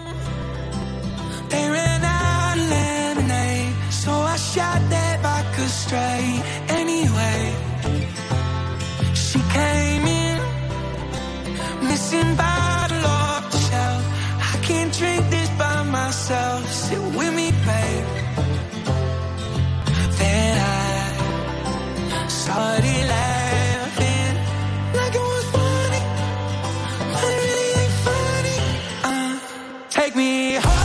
Missing 11.82 12.36
bottle 12.36 13.03
off 13.05 13.49
the 13.51 13.58
shelf. 13.58 14.03
I 14.39 14.58
can't 14.62 14.93
drink 14.93 15.30
this 15.30 15.49
by 15.58 15.84
myself. 15.84 17.07
Laughing 22.50 24.36
like 24.95 25.14
it 25.14 25.20
was 25.20 25.45
funny, 25.52 26.02
but 27.14 27.24
it 27.24 27.39
really 27.43 27.82
ain't 27.82 27.93
funny. 28.08 28.60
Uh, 29.04 29.39
take 29.89 30.16
me 30.16 30.54
home. 30.56 30.76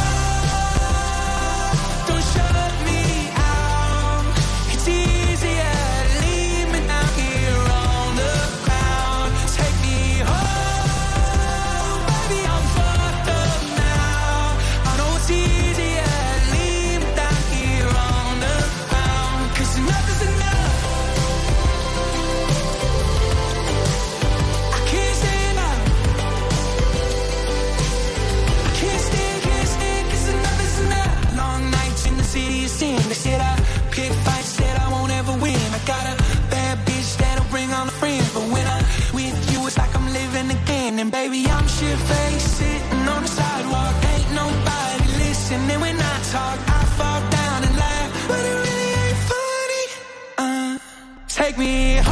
Take 51.53 51.59
me 51.59 51.97
home. 51.97 52.12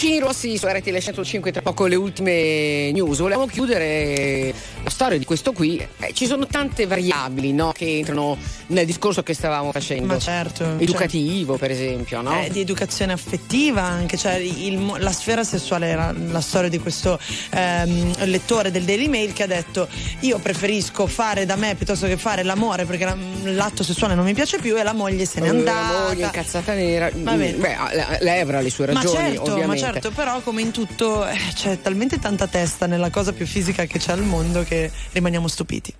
Peperoncini 0.00 0.18
rossi 0.18 0.56
su 0.56 0.66
RTL 0.66 0.96
105 0.96 1.52
tra 1.52 1.60
poco 1.60 1.84
le 1.84 1.94
ultime 1.94 2.90
news. 2.90 3.18
Volevamo 3.18 3.46
chiudere 3.46 4.54
la 4.82 4.88
storia 4.88 5.18
di 5.18 5.26
questo 5.26 5.52
qui. 5.52 5.76
Eh, 5.76 6.14
ci 6.14 6.24
sono 6.24 6.46
tante 6.46 6.86
variabili 6.86 7.52
no, 7.52 7.72
che 7.72 7.98
entrano 7.98 8.38
nel 8.70 8.86
discorso 8.86 9.22
che 9.22 9.34
stavamo 9.34 9.70
facendo. 9.72 10.06
Ma 10.14 10.18
certo. 10.18 10.76
Educativo, 10.78 11.56
per 11.56 11.70
esempio, 11.70 12.20
no? 12.22 12.40
Eh, 12.42 12.50
di 12.50 12.60
educazione 12.60 13.12
affettiva 13.12 13.82
anche, 13.82 14.16
cioè 14.16 14.34
il 14.34 14.78
la 14.98 15.12
sfera 15.12 15.44
sessuale 15.44 15.86
era 15.88 16.12
la 16.12 16.40
storia 16.40 16.68
di 16.68 16.78
questo 16.78 17.18
ehm, 17.50 18.24
lettore 18.26 18.70
del 18.70 18.84
Daily 18.84 19.08
Mail 19.08 19.32
che 19.32 19.42
ha 19.44 19.46
detto 19.46 19.88
io 20.20 20.38
preferisco 20.38 21.06
fare 21.06 21.44
da 21.46 21.56
me 21.56 21.74
piuttosto 21.74 22.06
che 22.06 22.16
fare 22.16 22.42
l'amore 22.42 22.84
perché 22.86 23.04
la- 23.04 23.16
l'atto 23.44 23.82
sessuale 23.82 24.14
non 24.14 24.24
mi 24.24 24.34
piace 24.34 24.58
più 24.58 24.76
e 24.78 24.82
la 24.82 24.92
moglie 24.92 25.24
se 25.26 25.40
n'è 25.40 25.46
Eh, 25.46 25.50
andata. 25.50 25.92
La 25.92 26.08
moglie 26.08 26.24
incazzata 26.24 26.72
nera. 26.74 27.10
Va 27.14 27.32
bene. 27.34 27.52
Beh, 27.58 27.76
lei 28.20 28.40
avrà 28.40 28.60
le 28.60 28.70
sue 28.70 28.86
Ma 28.86 28.94
ragioni, 29.02 29.16
certo, 29.16 29.44
ma 29.46 29.52
ovviamente. 29.52 29.84
certo, 29.84 30.10
però 30.10 30.40
come 30.40 30.60
in 30.62 30.70
tutto 30.70 31.26
eh, 31.26 31.36
c'è 31.54 31.80
talmente 31.80 32.18
tanta 32.18 32.46
testa 32.46 32.86
nella 32.86 33.10
cosa 33.10 33.32
più 33.32 33.46
fisica 33.46 33.84
che 33.84 33.98
c'è 33.98 34.12
al 34.12 34.22
mondo 34.22 34.62
che 34.64 34.90
rimaniamo 35.12 35.48
stupiti. 35.48 35.92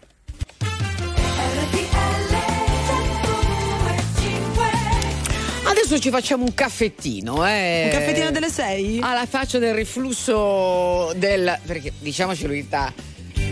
Adesso 5.90 6.04
ci 6.04 6.10
facciamo 6.10 6.44
un 6.44 6.54
caffettino, 6.54 7.44
eh. 7.44 7.82
Un 7.86 7.90
caffettino 7.90 8.30
delle 8.30 8.48
sei? 8.48 9.00
Alla 9.02 9.26
faccia 9.26 9.58
del 9.58 9.74
riflusso 9.74 11.12
del. 11.16 11.58
perché 11.66 11.92
diciamoci 11.98 12.42
la 12.42 12.48
verità, 12.48 12.94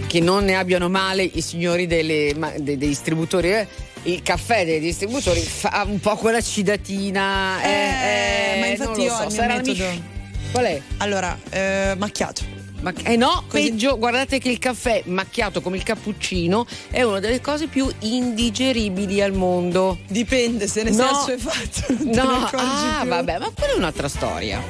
che 0.07 0.21
non 0.21 0.45
ne 0.45 0.55
abbiano 0.55 0.89
male 0.89 1.25
i 1.25 1.41
signori 1.41 1.89
delle- 1.89 2.35
ma- 2.37 2.53
dei, 2.57 2.79
dei 2.79 2.87
distributori. 2.91 3.51
eh. 3.51 3.67
Il 4.05 4.23
caffè 4.23 4.65
dei 4.65 4.79
distributori 4.79 5.41
fa 5.41 5.85
un 5.85 5.99
po' 5.99 6.15
quella 6.15 6.41
cidatina. 6.41 7.61
Eh, 7.61 7.69
eh, 7.71 8.61
ma 8.61 8.67
non 8.67 8.71
infatti 8.71 9.01
io 9.01 9.09
so, 9.09 9.15
ho 9.17 9.21
il 9.23 9.27
mio 9.27 9.37
sarà 9.37 9.55
metodo. 9.57 9.85
Qual 10.53 10.65
è? 10.65 10.81
Allora, 10.99 11.37
eh, 11.51 11.95
macchiato. 11.99 12.58
Ma, 12.81 12.93
eh 13.03 13.17
no, 13.17 13.45
peggio, 13.51 13.99
guardate 13.99 14.39
che 14.39 14.49
il 14.49 14.59
caffè 14.59 15.03
macchiato 15.07 15.61
come 15.61 15.77
il 15.77 15.83
cappuccino 15.83 16.67
è 16.91 17.03
una 17.03 17.19
delle 17.19 17.41
cose 17.41 17.67
più 17.67 17.91
indigeribili 18.01 19.21
al 19.21 19.33
mondo. 19.33 19.99
Dipende 20.07 20.69
se 20.69 20.85
ne 20.85 20.93
sei 20.93 21.09
assuefatto. 21.09 21.97
No, 22.09 22.49
ah, 22.53 22.99
più. 23.01 23.09
vabbè, 23.09 23.39
ma 23.39 23.51
quella 23.55 23.73
è 23.75 23.77
un'altra 23.77 24.09
storia. 24.09 24.63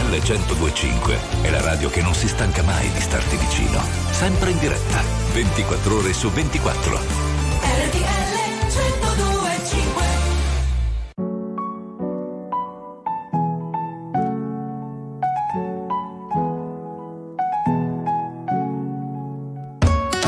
RTL 0.00 0.08
1025 0.08 1.18
è 1.42 1.50
la 1.50 1.60
radio 1.60 1.90
che 1.90 2.00
non 2.00 2.14
si 2.14 2.26
stanca 2.26 2.62
mai 2.62 2.90
di 2.92 3.00
starti 3.00 3.36
vicino. 3.36 3.82
Sempre 4.10 4.50
in 4.50 4.58
diretta, 4.58 5.02
24 5.34 5.96
ore 5.96 6.12
su 6.14 6.30
24. 6.30 6.96
RTL 6.96 8.30
1025 8.64 10.04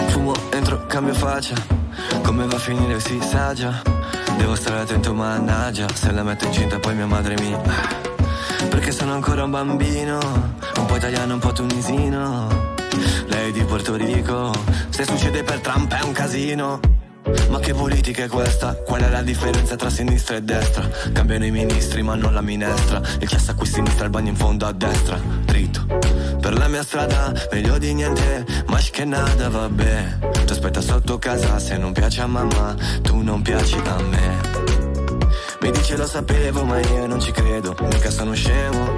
Fumo, 0.08 0.34
entro, 0.50 0.84
cambio 0.86 1.14
faccia. 1.14 1.54
Come 2.22 2.46
va 2.46 2.56
a 2.56 2.58
finire 2.58 3.00
si 3.00 3.18
sa 3.22 3.54
già 3.54 3.82
Devo 4.36 4.54
stare 4.54 4.80
attento 4.80 5.14
mannaggia. 5.14 5.86
Se 5.94 6.10
la 6.12 6.22
metto 6.22 6.44
incinta 6.44 6.78
poi 6.78 6.94
mia 6.94 7.06
madre 7.06 7.34
mi 7.40 7.56
Perché 8.68 8.92
sono 8.92 9.12
ancora 9.12 9.44
un 9.44 9.50
bambino 9.50 10.18
Un 10.76 10.86
po' 10.86 10.96
italiano, 10.96 11.34
un 11.34 11.40
po' 11.40 11.52
tunisino 11.52 12.74
Lei 13.26 13.52
di 13.52 13.64
Porto 13.64 13.94
Rico 13.94 14.52
Se 14.90 15.04
succede 15.04 15.42
per 15.42 15.60
Trump 15.60 15.92
è 15.92 16.02
un 16.02 16.12
casino 16.12 16.80
ma 17.48 17.60
che 17.60 17.72
politica 17.72 18.24
è 18.24 18.28
questa? 18.28 18.74
Qual 18.74 19.00
è 19.00 19.08
la 19.08 19.22
differenza 19.22 19.76
tra 19.76 19.88
sinistra 19.88 20.36
e 20.36 20.42
destra? 20.42 20.88
Cambiano 21.12 21.44
i 21.44 21.52
ministri 21.52 22.02
ma 22.02 22.16
non 22.16 22.34
la 22.34 22.40
minestra 22.40 23.00
Il 23.20 23.28
cesso 23.28 23.52
a 23.52 23.54
qui 23.54 23.66
sinistra, 23.66 24.06
il 24.06 24.10
bagno 24.10 24.30
in 24.30 24.36
fondo 24.36 24.66
a 24.66 24.72
destra 24.72 25.20
Dritto, 25.44 25.86
mia 26.72 26.82
strada, 26.82 27.30
meglio 27.52 27.76
di 27.76 27.92
niente, 27.92 28.46
ma 28.68 28.78
che 28.78 29.04
nada, 29.04 29.50
vabbè. 29.50 30.18
Ti 30.46 30.52
aspetta 30.52 30.80
sotto 30.80 31.18
casa, 31.18 31.58
se 31.58 31.76
non 31.76 31.92
piace 31.92 32.22
a 32.22 32.26
mamma, 32.26 32.74
tu 33.02 33.20
non 33.20 33.42
piaci 33.42 33.76
a 33.84 34.02
me. 34.02 34.51
Mi 35.62 35.70
dice 35.70 35.96
lo 35.96 36.08
sapevo, 36.08 36.64
ma 36.64 36.80
io 36.80 37.06
non 37.06 37.20
ci 37.20 37.30
credo, 37.30 37.76
mica 37.82 38.10
sono 38.10 38.34
scemo. 38.34 38.96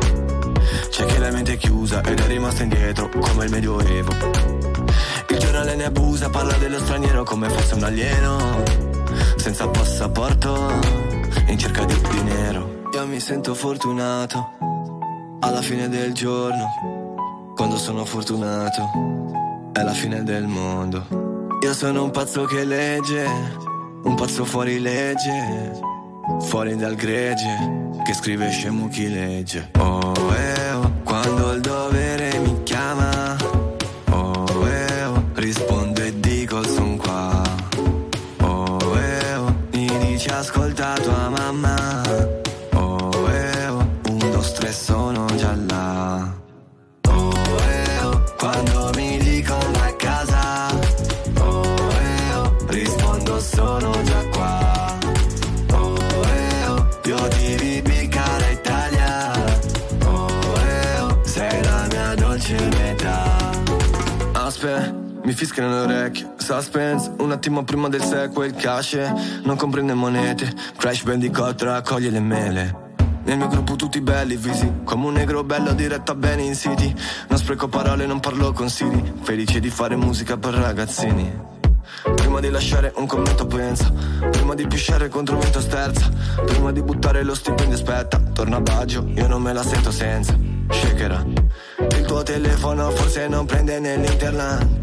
C'è 0.88 1.04
chi 1.04 1.18
la 1.18 1.30
mente 1.30 1.52
è 1.52 1.56
chiusa 1.58 2.00
ed 2.00 2.18
è 2.18 2.26
rimasta 2.26 2.62
indietro, 2.62 3.10
come 3.10 3.44
il 3.44 3.50
medioevo. 3.50 4.10
Il 5.28 5.38
giornale 5.38 5.74
ne 5.74 5.84
abusa, 5.84 6.30
parla 6.30 6.54
dello 6.54 6.78
straniero 6.78 7.22
come 7.22 7.50
fosse 7.50 7.74
un 7.74 7.82
alieno. 7.82 8.62
Senza 9.36 9.68
passaporto, 9.68 10.70
in 11.48 11.58
cerca 11.58 11.84
di 11.84 12.00
dinero. 12.08 12.80
Io 12.94 13.06
mi 13.08 13.20
sento 13.20 13.54
fortunato, 13.54 14.52
alla 15.40 15.60
fine 15.60 15.90
del 15.90 16.14
giorno, 16.14 17.52
quando 17.54 17.76
sono 17.76 18.06
fortunato, 18.06 19.70
è 19.70 19.82
la 19.82 19.92
fine 19.92 20.22
del 20.22 20.46
mondo. 20.46 21.58
Io 21.60 21.74
sono 21.74 22.04
un 22.04 22.10
pazzo 22.10 22.44
che 22.44 22.64
legge, 22.64 23.26
un 24.02 24.14
pazzo 24.14 24.46
fuori 24.46 24.80
legge, 24.80 25.92
fuori 26.40 26.76
dal 26.76 26.94
gregge, 26.94 27.90
che 28.04 28.14
scrive 28.14 28.50
scemo 28.50 28.88
chi 28.88 29.08
legge. 29.08 29.70
Oh, 29.78 30.12
eh, 30.34 30.72
oh, 30.72 30.92
quando 31.04 31.52
il 31.52 31.60
dovere 31.60 32.38
mi 32.38 32.62
chiama, 32.62 33.36
oh, 34.10 34.68
eh, 34.68 35.04
oh, 35.04 35.24
rispondo 35.34 36.02
e 36.02 36.18
dico 36.20 36.62
son 36.64 36.96
qua. 36.96 37.42
Oh, 38.40 38.98
eh, 38.98 39.34
oh, 39.36 39.54
mi 39.72 39.86
dici 39.98 40.28
ascolta 40.28 40.94
tua 40.94 41.28
mamma. 41.28 42.03
Fischiano 65.44 65.68
le 65.68 65.80
orecchie. 65.80 66.32
Suspense, 66.36 67.12
un 67.18 67.30
attimo 67.30 67.64
prima 67.64 67.88
del 67.88 68.02
sequel, 68.02 68.54
cash. 68.54 68.96
Non 69.42 69.56
comprende 69.56 69.92
monete. 69.92 70.50
Crash 70.76 71.02
Bandicoot 71.02 71.60
raccoglie 71.62 72.08
le 72.08 72.20
mele. 72.20 72.82
Nel 73.24 73.36
mio 73.36 73.48
gruppo 73.48 73.74
tutti 73.74 74.02
belli, 74.02 74.36
visi 74.36 74.70
Come 74.84 75.06
un 75.06 75.14
negro 75.14 75.44
bello 75.44 75.72
diretta 75.72 76.14
bene 76.14 76.42
in 76.42 76.54
city 76.54 76.94
Non 77.30 77.38
spreco 77.38 77.68
parole, 77.68 78.04
non 78.04 78.20
parlo 78.20 78.52
con 78.52 78.68
Siri 78.68 79.14
Felice 79.22 79.60
di 79.60 79.70
fare 79.70 79.96
musica 79.96 80.36
per 80.36 80.52
ragazzini 80.52 81.32
Prima 82.16 82.40
di 82.40 82.50
lasciare 82.50 82.92
un 82.96 83.06
commento 83.06 83.46
pensa 83.46 83.90
Prima 84.30 84.52
di 84.52 84.66
pisciare 84.66 85.08
contro 85.08 85.38
vento 85.38 85.62
sterza 85.62 86.10
Prima 86.44 86.70
di 86.70 86.82
buttare 86.82 87.22
lo 87.22 87.34
stipendio 87.34 87.76
aspetta 87.76 88.18
Torna 88.18 88.56
a 88.56 88.60
Baggio, 88.60 89.08
io 89.14 89.26
non 89.26 89.40
me 89.40 89.54
la 89.54 89.62
sento 89.62 89.90
senza 89.90 90.36
Shakera 90.68 91.24
Il 91.78 92.04
tuo 92.04 92.22
telefono 92.22 92.90
forse 92.90 93.26
non 93.26 93.46
prende 93.46 93.80
nell'internet 93.80 94.82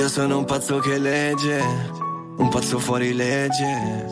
Io 0.00 0.08
sono 0.08 0.38
un 0.38 0.46
pazzo 0.46 0.78
che 0.78 0.96
legge 0.96 1.62
Un 2.38 2.48
pazzo 2.48 2.78
fuori 2.78 3.12
legge 3.12 4.06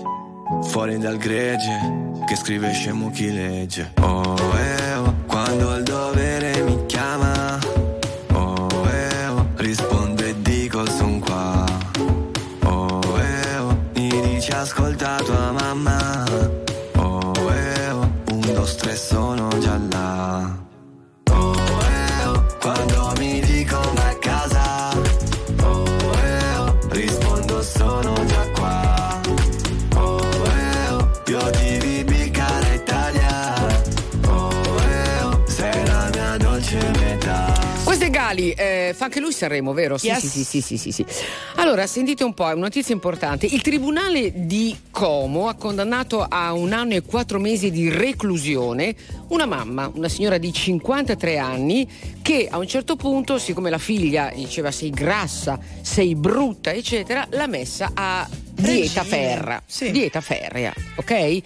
Fuori 0.64 0.99
dal 0.99 1.16
gregge 1.16 2.20
Che 2.26 2.36
scrive 2.36 2.70
scemo 2.72 3.11
chi 3.11 3.32
legge. 3.32 3.95
Oh 4.03 4.36
eh 4.55 4.95
oh 4.97 5.14
Quando 5.26 5.76
il 5.76 5.84
dovere 5.84 6.47
anche 39.09 39.20
lui 39.20 39.32
Sanremo, 39.32 39.72
vero? 39.72 39.96
Sì, 39.98 40.06
Yes. 40.09 40.26
sì, 40.26 40.44
sì, 40.44 40.61
sì, 40.61 40.76
sì, 40.76 40.92
sì. 40.92 41.04
Allora, 41.56 41.86
sentite 41.86 42.22
un 42.24 42.34
po', 42.34 42.48
è 42.48 42.52
una 42.52 42.62
notizia 42.64 42.94
importante. 42.94 43.46
Il 43.46 43.61
Tribunale 43.62 44.32
di 44.46 44.76
Como 44.90 45.48
ha 45.48 45.54
condannato 45.54 46.24
a 46.28 46.52
un 46.52 46.72
anno 46.72 46.94
e 46.94 47.02
quattro 47.02 47.38
mesi 47.38 47.70
di 47.70 47.88
reclusione 47.90 48.94
una 49.28 49.46
mamma, 49.46 49.90
una 49.94 50.09
signora 50.09 50.38
di 50.38 50.52
53 50.52 51.38
anni, 51.38 51.88
che 52.22 52.48
a 52.50 52.59
un 52.59 52.66
certo 52.66 52.96
punto, 52.96 53.38
siccome 53.38 53.70
la 53.70 53.78
figlia 53.78 54.30
diceva 54.34 54.70
sei 54.70 54.90
grassa, 54.90 55.59
sei 55.82 56.14
brutta, 56.14 56.72
eccetera, 56.72 57.26
l'ha 57.30 57.46
messa 57.46 57.90
a 57.94 58.28
dieta 58.52 59.04
ferra. 59.04 59.62
sì. 59.66 59.90
Dieta 59.90 60.20
ferrea, 60.20 60.72
ok? 60.96 61.42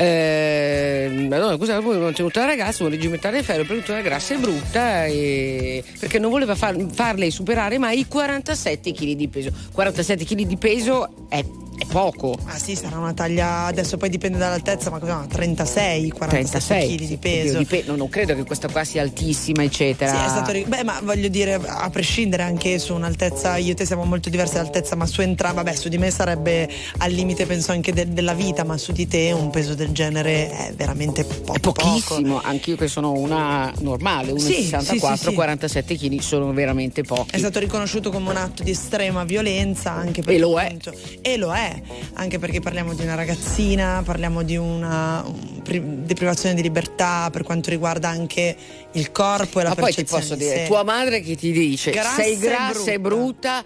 Eh, 0.00 1.26
Madonna, 1.28 1.56
cosa 1.56 1.80
poi 1.80 1.98
non 1.98 2.12
tenuto 2.12 2.38
la 2.38 2.44
ragazza, 2.46 2.84
un 2.84 2.90
regimentare 2.90 3.42
ferro, 3.42 3.64
per 3.64 3.78
tutta 3.78 3.94
la 3.94 4.00
grassa 4.00 4.34
e 4.34 4.36
brutta 4.36 5.06
e- 5.06 5.82
perché 5.98 6.20
non 6.20 6.30
voleva 6.30 6.54
far- 6.54 6.86
farle 6.92 7.28
superare 7.32 7.78
mai 7.78 7.98
i 7.98 8.06
47 8.06 8.92
kg 8.92 9.12
di 9.14 9.26
peso. 9.26 9.50
47 9.72 10.24
kg 10.24 10.42
di 10.42 10.56
peso 10.56 11.26
è, 11.28 11.44
è 11.78 11.84
poco. 11.86 12.36
Ah 12.44 12.58
sì, 12.58 12.74
sarà 12.74 12.98
una 12.98 13.14
taglia, 13.14 13.64
adesso 13.64 13.96
poi 13.96 14.08
dipende 14.08 14.38
dall'altezza, 14.38 14.90
ma 14.90 14.98
cosa, 14.98 15.24
36, 15.28 16.10
47 16.10 16.58
36 16.58 16.96
kg 16.96 17.06
di 17.08 17.16
peso. 17.16 17.58
di 17.58 17.64
pe- 17.64 17.84
no, 17.86 17.96
non 17.96 18.08
credo 18.08 18.34
che 18.34 18.44
questa 18.44 18.68
qua 18.68 18.84
sia 18.84 19.02
altissima, 19.02 19.62
eccetera. 19.62 20.10
Sì, 20.10 20.16
è 20.24 20.28
stato 20.28 20.52
ri- 20.52 20.64
Beh, 20.66 20.84
ma 20.84 21.00
voglio 21.02 21.28
dire, 21.28 21.54
a 21.64 21.88
prescindere 21.90 22.42
anche 22.42 22.78
su 22.78 22.94
un'altezza, 22.94 23.56
io 23.56 23.72
e 23.72 23.74
te 23.74 23.86
siamo 23.86 24.04
molto 24.04 24.28
diverse 24.30 24.54
d'altezza, 24.54 24.96
ma 24.96 25.06
su 25.06 25.20
entrambi, 25.20 25.56
vabbè, 25.56 25.74
su 25.74 25.88
di 25.88 25.98
me 25.98 26.10
sarebbe 26.10 26.68
al 26.98 27.10
limite, 27.12 27.46
penso 27.46 27.72
anche 27.72 27.92
de- 27.92 28.12
della 28.12 28.34
vita, 28.34 28.64
ma 28.64 28.76
su 28.76 28.92
di 28.92 29.06
te 29.06 29.32
un 29.32 29.50
peso 29.50 29.74
del 29.74 29.90
genere 29.92 30.50
è 30.50 30.72
veramente 30.74 31.24
po- 31.24 31.54
È 31.54 31.60
pochissimo, 31.60 32.40
anch'io 32.42 32.76
che 32.76 32.88
sono 32.88 33.12
una 33.12 33.72
normale, 33.80 34.32
1,64, 34.32 34.38
Sì, 34.38 34.98
sì, 34.98 35.16
sì, 35.16 35.28
sì. 35.28 35.34
47 35.34 35.96
kg 35.96 36.18
sono 36.20 36.52
veramente 36.52 37.02
pochi. 37.02 37.30
È 37.32 37.38
stato 37.38 37.58
riconosciuto 37.58 38.10
come 38.10 38.30
un 38.30 38.36
atto 38.36 38.62
di 38.62 38.70
estrema 38.72 39.24
violenza 39.24 39.92
anche 39.92 40.22
perché 40.22 40.36
E 40.36 40.38
lo 40.38 40.58
è. 40.58 40.64
appunto- 40.66 40.92
e 41.22 41.36
lo 41.36 41.52
è, 41.54 41.67
anche 42.14 42.38
perché 42.38 42.60
parliamo 42.60 42.94
di 42.94 43.02
una 43.02 43.14
ragazzina, 43.14 44.02
parliamo 44.04 44.42
di 44.42 44.56
una 44.56 45.22
un 45.26 45.60
pri- 45.62 45.82
deprivazione 46.04 46.54
di 46.54 46.62
libertà 46.62 47.28
per 47.30 47.42
quanto 47.42 47.70
riguarda 47.70 48.08
anche 48.08 48.56
il 48.92 49.10
corpo 49.12 49.60
e 49.60 49.62
la 49.64 49.68
Ma 49.70 49.74
poi 49.74 49.92
ti 49.92 50.04
percezione 50.04 50.22
posso 50.22 50.34
di 50.34 50.44
dire, 50.44 50.56
sé. 50.62 50.66
tua 50.66 50.82
madre 50.84 51.20
che 51.20 51.36
ti 51.36 51.52
dice 51.52 51.90
Grassa 51.90 52.22
sei 52.22 52.34
e 52.34 52.38
grassa 52.38 52.90
e 52.92 53.00
brutta, 53.00 53.62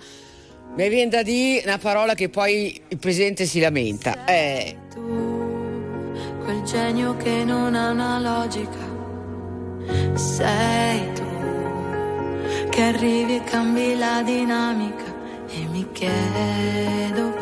mi 0.76 0.88
viene 0.88 1.11
da 1.11 1.22
dire 1.22 1.62
una 1.66 1.78
parola 1.78 2.14
che 2.14 2.28
poi 2.28 2.80
il 2.88 2.98
presidente 2.98 3.44
si 3.46 3.61
lamenta. 3.61 4.24
Eh, 4.24 4.76
quel 6.44 6.62
genio 6.64 7.16
che 7.16 7.44
non 7.44 7.74
ha 7.74 7.90
una 7.90 8.18
logica. 8.18 8.90
Sei 10.14 11.12
tu 11.14 11.22
che 12.70 12.82
arrivi 12.82 13.36
e 13.36 13.44
cambi 13.44 13.96
la 13.96 14.22
dinamica 14.22 15.05
e 15.48 15.66
mi 15.70 15.86
chiedo 15.92 17.30
perché 17.30 17.41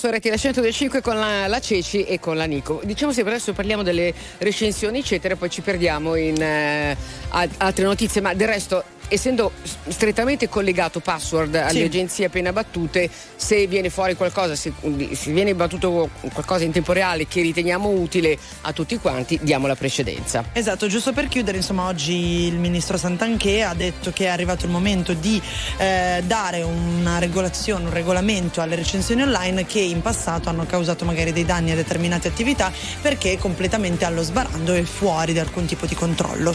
su 0.00 0.06
RTL 0.06 0.34
125 0.34 1.02
con 1.02 1.18
la, 1.18 1.46
la 1.46 1.60
Ceci 1.60 2.04
e 2.04 2.18
con 2.18 2.34
la 2.34 2.46
Nico. 2.46 2.80
Diciamo 2.82 3.12
sempre 3.12 3.34
adesso 3.34 3.52
parliamo 3.52 3.82
delle 3.82 4.14
recensioni 4.38 5.00
eccetera, 5.00 5.36
poi 5.36 5.50
ci 5.50 5.60
perdiamo 5.60 6.14
in 6.14 6.40
eh, 6.40 6.96
altre 7.28 7.84
notizie, 7.84 8.22
ma 8.22 8.32
del 8.32 8.48
resto 8.48 8.82
essendo 9.10 9.52
strettamente 9.88 10.48
collegato 10.48 11.00
password 11.00 11.54
alle 11.56 11.70
Sì. 11.70 11.82
agenzie 11.82 12.24
appena 12.26 12.52
battute, 12.52 13.10
se 13.36 13.66
viene 13.66 13.90
fuori 13.90 14.14
qualcosa, 14.14 14.54
se, 14.54 14.72
se 15.12 15.32
viene 15.32 15.54
battuto 15.54 16.08
qualcosa 16.32 16.64
in 16.64 16.72
tempo 16.72 16.92
reale 16.92 17.26
che 17.26 17.42
riteniamo 17.42 17.88
utile 17.88 18.38
a 18.62 18.72
tutti 18.72 18.96
quanti, 18.98 19.38
diamo 19.42 19.66
la 19.66 19.74
precedenza. 19.76 20.44
Esatto, 20.52 20.86
giusto 20.86 21.12
per 21.12 21.28
chiudere, 21.28 21.56
insomma, 21.58 21.86
oggi 21.86 22.46
il 22.46 22.54
ministro 22.58 22.96
Santanché 22.96 23.62
ha 23.62 23.74
detto 23.74 24.10
che 24.12 24.24
è 24.24 24.28
arrivato 24.28 24.64
il 24.64 24.70
momento 24.70 25.12
di 25.12 25.40
eh, 25.78 26.22
dare 26.24 26.62
una 26.62 27.18
regolazione, 27.18 27.84
un 27.84 27.92
regolamento 27.92 28.60
alle 28.60 28.76
recensioni 28.76 29.22
online 29.22 29.66
che 29.66 29.80
in 29.80 30.00
passato 30.02 30.48
hanno 30.48 30.64
causato 30.66 31.04
magari 31.04 31.32
dei 31.32 31.44
danni 31.44 31.72
a 31.72 31.74
determinate 31.74 32.28
attività 32.28 32.72
perché 33.02 33.36
completamente 33.38 34.04
allo 34.04 34.22
sbarando 34.22 34.74
e 34.74 34.84
fuori 34.84 35.32
da 35.32 35.40
alcun 35.42 35.66
tipo 35.66 35.86
di 35.86 35.94
controllo. 35.94 36.54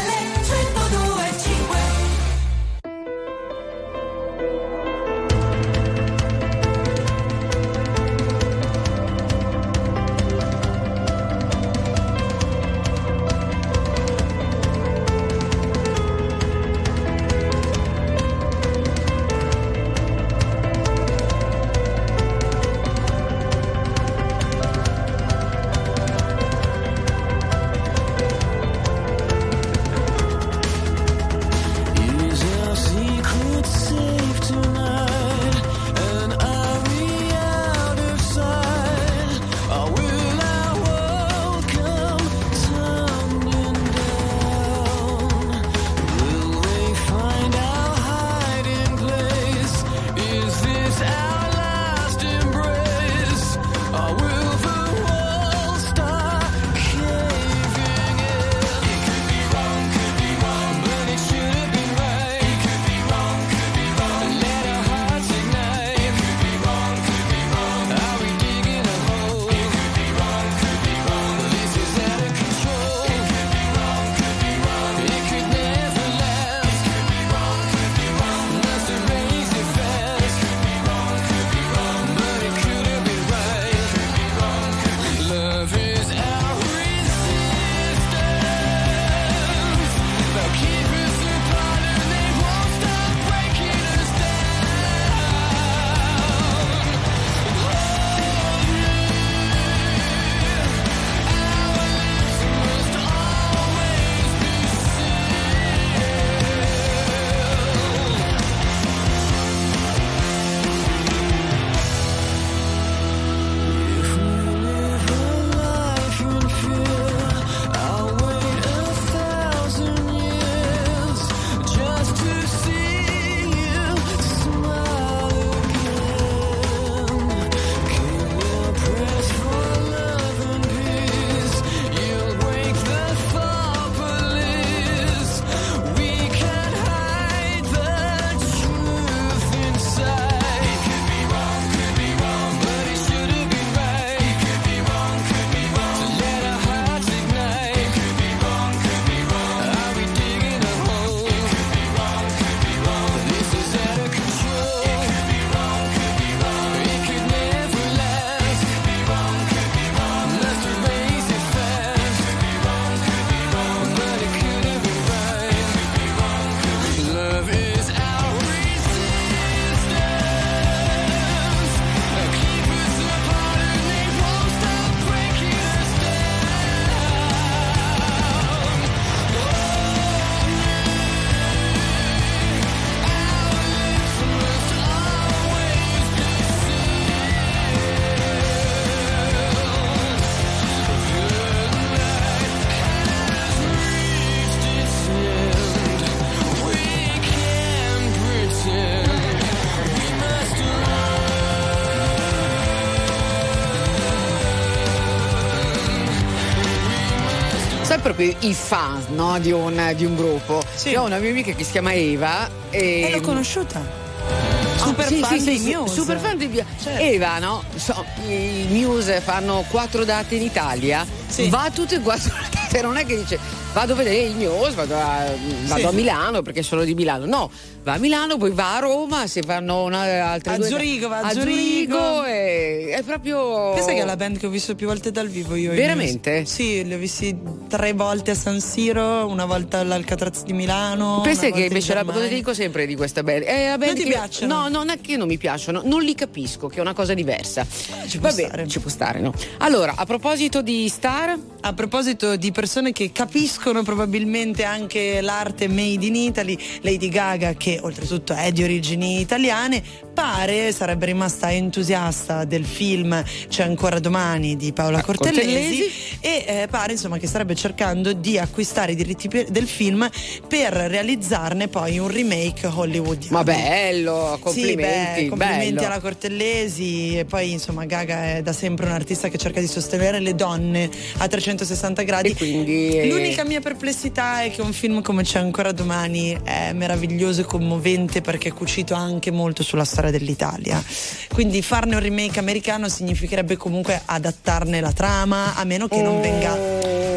proprio 208.21 208.35
i 208.49 208.53
fan 208.53 209.03
no, 209.09 209.39
di, 209.39 209.51
un, 209.51 209.93
di 209.95 210.05
un 210.05 210.15
gruppo. 210.15 210.61
Io 210.85 211.01
ho 211.01 211.05
una 211.05 211.17
mia 211.17 211.31
amica 211.31 211.53
che 211.53 211.63
si 211.63 211.71
chiama 211.71 211.93
Eva. 211.93 212.49
E, 212.69 213.01
E 213.01 213.11
l'ho 213.11 213.21
conosciuta. 213.21 213.79
Ah, 213.79 214.77
Super 214.77 215.07
sì, 215.07 215.19
fan 215.19 215.39
sì, 215.39 215.45
dei 215.45 215.57
sì, 215.59 215.75
sì, 215.85 215.93
super 215.93 216.19
fan 216.19 216.37
dei 216.37 216.47
Muse. 216.47 216.65
Certo. 216.81 217.01
Eva, 217.03 217.39
no? 217.39 217.63
So, 217.75 218.05
I 218.27 218.67
Muse 218.69 219.21
fanno 219.21 219.65
quattro 219.69 220.05
date 220.05 220.35
in 220.35 220.43
Italia. 220.43 221.05
Va 221.49 221.69
tutte 221.73 221.95
e 221.95 221.99
quattro 222.01 222.33
date. 222.51 222.81
Non 222.81 222.97
è 222.97 223.05
che 223.05 223.17
dice 223.17 223.39
vado 223.73 223.93
a 223.93 223.95
vedere 223.95 224.17
il 224.23 224.35
Muse, 224.35 224.71
vado, 224.75 224.95
a, 224.95 225.25
vado 225.65 225.79
Sì. 225.81 225.85
a 225.87 225.91
Milano 225.91 226.41
perché 226.41 226.61
sono 226.63 226.83
di 226.83 226.93
Milano. 226.93 227.25
No, 227.25 227.49
va 227.83 227.93
a 227.93 227.97
Milano, 227.97 228.37
poi 228.37 228.51
va 228.51 228.75
a 228.77 228.79
Roma, 228.79 229.27
se 229.27 229.41
fanno 229.41 229.83
una, 229.83 230.29
altre 230.29 230.53
A 230.53 230.57
due 230.57 230.67
Zurigo, 230.67 231.07
va 231.07 231.19
a 231.19 231.27
a 231.27 231.31
Zurigo. 231.31 232.23
E 232.25 232.89
è 232.97 233.03
proprio. 233.03 233.73
Pensa 233.73 233.91
che 233.93 234.01
è 234.01 234.05
la 234.05 234.15
band 234.17 234.37
che 234.37 234.47
ho 234.47 234.49
visto 234.49 234.75
più 234.75 234.87
volte 234.87 235.11
dal 235.11 235.27
vivo 235.29 235.55
io. 235.55 235.71
Veramente? 235.71 236.45
Sì, 236.45 236.83
li 236.85 236.93
ho 236.93 236.97
visti 236.97 237.37
tre 237.69 237.93
volte 237.93 238.31
a 238.31 238.35
San 238.35 238.59
Siro, 238.59 239.25
una 239.27 239.45
volta 239.45 239.79
all'Alcatraz 239.79 240.43
di 240.43 240.53
Milano. 240.53 241.21
Pensa 241.23 241.49
che 241.49 241.59
in 241.59 241.65
invece 241.65 241.93
la 241.93 242.01
cosa 242.01 242.13
Germania. 242.19 242.37
dico 242.37 242.53
sempre 242.53 242.85
di 242.85 242.95
questa 242.95 243.23
band. 243.23 243.43
È 243.43 243.69
la 243.69 243.77
band 243.77 243.91
Non 243.93 244.01
ti 244.03 244.09
piacciono? 244.09 244.53
No, 244.61 244.67
non 244.67 244.89
è 244.89 244.99
che 244.99 245.15
non 245.17 245.27
mi 245.27 245.37
piacciono, 245.37 245.81
non 245.85 246.01
li 246.01 246.13
capisco, 246.15 246.67
che 246.67 246.77
è 246.77 246.81
una 246.81 246.93
cosa 246.93 247.13
diversa. 247.13 247.65
Ci 248.07 248.19
può 248.19 248.29
Vabbè, 248.29 248.43
stare. 248.45 248.67
ci 248.67 248.79
può 248.79 248.89
stare, 248.89 249.19
no? 249.19 249.33
Allora, 249.59 249.93
a 249.95 250.05
proposito 250.05 250.61
di 250.61 250.87
star, 250.89 251.37
A 251.63 251.73
proposito 251.73 252.35
di 252.37 252.51
persone 252.51 252.91
che 252.91 253.11
capiscono 253.11 253.59
probabilmente 253.83 254.63
anche 254.63 255.21
l'arte 255.21 255.67
made 255.67 256.05
in 256.05 256.15
Italy, 256.15 256.57
Lady 256.81 257.09
Gaga, 257.09 257.53
che 257.53 257.79
oltretutto 257.81 258.33
è 258.33 258.51
di 258.51 258.63
origini 258.63 259.19
italiane, 259.19 259.83
pare 260.13 260.71
sarebbe 260.71 261.05
rimasta 261.05 261.51
entusiasta 261.51 262.43
del 262.45 262.65
film 262.65 263.23
C'è 263.47 263.63
ancora 263.63 263.99
domani 263.99 264.55
di 264.55 264.71
Paola 264.73 265.01
Cortellesi, 265.01 265.39
Cortellesi. 265.47 265.91
e 266.21 266.45
eh, 266.61 266.67
pare 266.69 266.93
insomma 266.93 267.17
che 267.17 267.27
starebbe 267.27 267.55
cercando 267.55 268.13
di 268.13 268.37
acquistare 268.37 268.91
i 268.91 268.95
diritti 268.95 269.27
per- 269.27 269.49
del 269.49 269.67
film 269.67 270.07
per 270.47 270.73
realizzarne 270.73 271.67
poi 271.67 271.97
un 271.99 272.09
remake 272.09 272.67
hollywoodiano. 272.67 273.37
ma 273.37 273.43
bello, 273.43 274.37
complimenti, 274.41 275.19
Sì, 275.19 275.21
beh, 275.23 275.27
complimenti 275.29 275.73
bello. 275.73 275.87
alla 275.87 275.99
Cortellesi 275.99 277.17
e 277.17 277.25
poi 277.25 277.51
insomma 277.51 277.85
Gaga 277.85 278.35
è 278.35 278.41
da 278.41 278.53
sempre 278.53 278.85
un 278.85 278.91
artista 278.91 279.27
che 279.29 279.37
cerca 279.37 279.59
di 279.59 279.67
sostenere 279.67 280.19
le 280.19 280.35
donne 280.35 280.89
a 281.17 281.27
360 281.27 282.01
gradi. 282.03 282.29
E 282.29 282.35
quindi, 282.35 282.97
eh, 282.97 283.07
L'unica 283.07 283.43
mia 283.45 283.59
perplessità 283.61 284.41
è 284.43 284.51
che 284.51 284.61
un 284.61 284.73
film 284.73 285.01
come 285.01 285.23
C'è 285.23 285.39
ancora 285.39 285.71
domani 285.71 286.37
è 286.43 286.73
meraviglioso 286.73 287.41
e 287.41 287.43
commovente 287.45 288.21
perché 288.21 288.49
è 288.49 288.53
cucito 288.53 288.93
anche 288.93 289.31
molto 289.31 289.63
sulla 289.63 289.83
storia 289.85 290.00
dell'Italia. 290.09 290.83
Quindi 291.31 291.61
farne 291.61 291.95
un 291.95 292.01
remake 292.01 292.39
americano 292.39 292.89
significherebbe 292.89 293.57
comunque 293.57 294.01
adattarne 294.03 294.79
la 294.81 294.91
trama, 294.91 295.55
a 295.55 295.63
meno 295.63 295.87
che 295.87 296.01
non 296.01 296.19
venga 296.21 296.57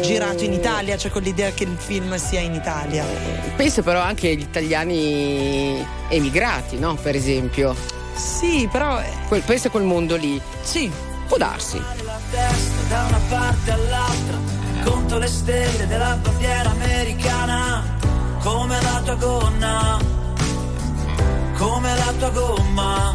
girato 0.01 0.43
in 0.43 0.53
Italia, 0.53 0.97
cioè 0.97 1.09
con 1.09 1.23
l'idea 1.23 1.51
che 1.51 1.63
il 1.63 1.75
film 1.77 2.15
sia 2.17 2.41
in 2.41 2.53
Italia. 2.53 3.03
Penso 3.55 3.81
però 3.81 4.01
anche 4.01 4.29
agli 4.29 4.41
italiani 4.41 5.83
emigrati, 6.09 6.77
no? 6.77 6.95
Per 6.95 7.15
esempio. 7.15 7.75
Sì, 8.15 8.67
però. 8.71 9.01
Quel, 9.27 9.41
pensa 9.41 9.69
a 9.69 9.71
quel 9.71 9.83
mondo 9.83 10.15
lì. 10.15 10.39
Sì. 10.61 10.91
Può 11.27 11.37
darsi. 11.37 11.81
la 12.03 12.19
testa 12.29 12.81
da 12.87 13.05
una 13.07 13.19
parte 13.29 13.71
all'altra 13.71 14.37
conto 14.83 15.17
le 15.17 15.27
stelle 15.27 15.87
della 15.87 16.15
bandiera 16.21 16.69
americana 16.69 17.97
come 18.41 18.79
la 18.79 19.01
tua 19.03 19.15
gonna 19.15 20.24
come 21.57 21.95
la 21.95 22.13
tua 22.17 22.29
gomma. 22.29 23.13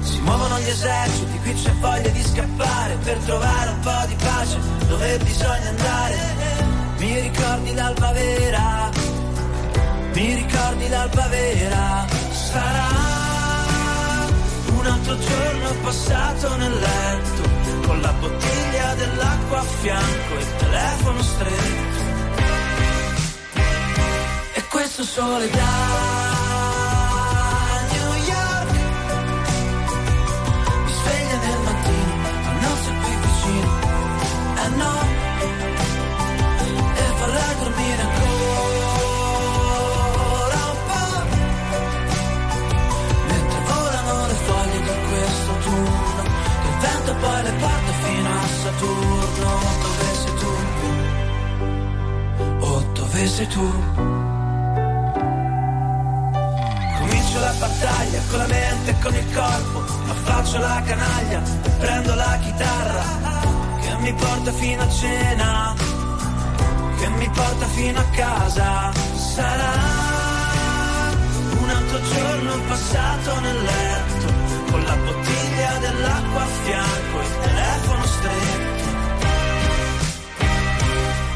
Si 0.00 0.18
muovono 0.20 0.58
gli 0.60 0.68
eserciti 0.68 1.38
qui 1.40 1.54
c'è 1.54 1.72
voglia 1.80 2.08
di 2.08 2.22
scappare 2.22 2.96
per 3.04 3.18
trovare 3.18 3.70
un 3.70 3.80
po' 3.80 4.06
di 4.06 4.14
pace 4.14 4.58
dove 4.86 5.18
bisogna 5.18 5.68
andare. 5.68 6.16
Mi 6.98 7.20
ricordi 7.20 7.74
l'alba 7.74 8.12
vera 8.12 9.06
mi 10.18 10.34
ricordi 10.34 10.88
l'alba 10.88 11.28
vera. 11.28 12.06
Sarà 12.30 12.88
un 14.76 14.86
altro 14.86 15.16
giorno 15.16 15.74
passato 15.82 16.56
nel 16.56 16.72
letto 16.72 17.86
con 17.86 18.00
la 18.00 18.12
bottiglia 18.12 18.94
dell'acqua 18.94 19.58
a 19.60 19.62
fianco 19.62 20.34
e 20.34 20.40
il 20.40 20.56
telefono 20.56 21.22
stretto. 21.22 21.98
E 24.54 24.62
questo 24.68 25.04
sole 25.04 25.48
da 25.50 26.27
faccio 60.48 60.58
la 60.58 60.82
canaglia 60.82 61.42
prendo 61.78 62.14
la 62.14 62.38
chitarra 62.42 63.04
che 63.80 63.96
mi 63.98 64.12
porta 64.14 64.52
fino 64.52 64.82
a 64.82 64.88
cena 64.88 65.74
che 66.98 67.08
mi 67.08 67.28
porta 67.30 67.66
fino 67.66 67.98
a 68.00 68.04
casa. 68.10 68.92
Sarà 69.14 69.72
un 71.60 71.68
altro 71.68 72.00
giorno 72.02 72.52
passato 72.66 73.40
nel 73.40 73.62
letto 73.62 74.26
con 74.70 74.82
la 74.84 74.96
bottiglia 74.96 75.78
dell'acqua 75.78 76.42
a 76.42 76.46
fianco 76.64 77.20
il 77.20 77.38
telefono 77.42 78.04
stretto. 78.06 78.86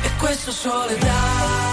E 0.02 0.10
questo 0.18 0.50
sole 0.50 0.98
da 0.98 1.71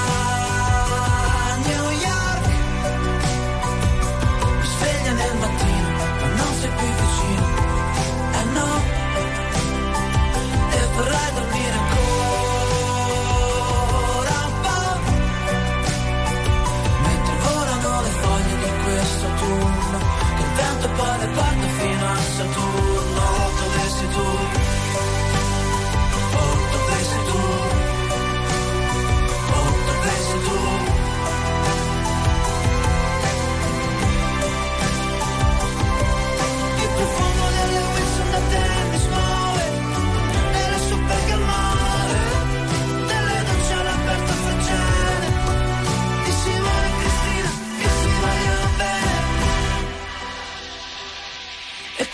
fino 22.40 22.69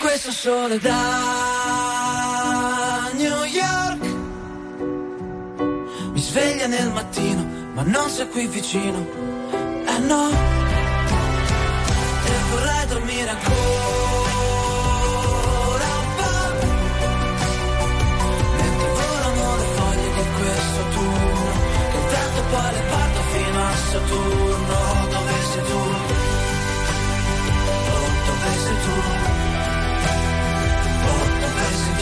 questo 0.06 0.32
sole 0.32 0.78
da 0.78 0.94
New 3.14 3.44
York. 3.44 4.04
Mi 6.14 6.22
sveglia 6.22 6.68
nel 6.68 6.92
mattino 6.92 7.44
ma 7.74 7.82
non 7.82 8.08
sei 8.08 8.30
qui 8.30 8.46
vicino. 8.46 9.00
Eh 9.52 9.98
no. 10.12 10.30
E 12.24 12.32
vorrei 12.52 12.86
dormire 12.88 13.30
ancora 13.30 13.56
un 16.04 16.10
po' 16.18 16.54
mentre 18.58 18.88
volano 19.00 19.56
le 19.56 19.66
foglie 19.76 20.10
di 20.18 20.26
questo 20.38 20.82
turno 20.94 21.52
che 21.90 21.98
il 21.98 22.06
vento 22.14 22.42
poi 22.52 22.72
le 22.76 22.84
porta 22.92 23.22
fino 23.34 23.60
a 23.60 23.74
Saturno. 23.92 24.78
Dove 25.14 25.34
sei 25.52 25.64
tu? 25.70 25.80
Oh 27.94 28.08
dove 28.28 28.50
sei 28.64 28.78
tu 28.86 29.35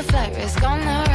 a 0.00 0.02
flare 0.02 0.38
is 0.38 0.56
gonna 0.56 1.09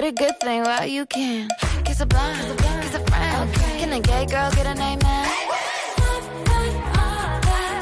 get 0.00 0.08
a 0.08 0.12
good 0.12 0.40
thing 0.40 0.62
while 0.62 0.86
you 0.86 1.04
can. 1.04 1.48
Kiss 1.84 2.00
a 2.00 2.06
blind, 2.06 2.58
kiss 2.58 2.94
a 2.94 3.00
friend. 3.00 3.52
Can 3.78 3.92
a 3.92 4.00
gay 4.00 4.24
girl 4.24 4.50
get 4.52 4.66
a 4.66 4.74
name, 4.74 4.98
man? 5.00 5.26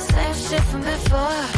Same 0.00 0.34
shit 0.34 0.62
from 0.64 0.80
before. 0.80 1.57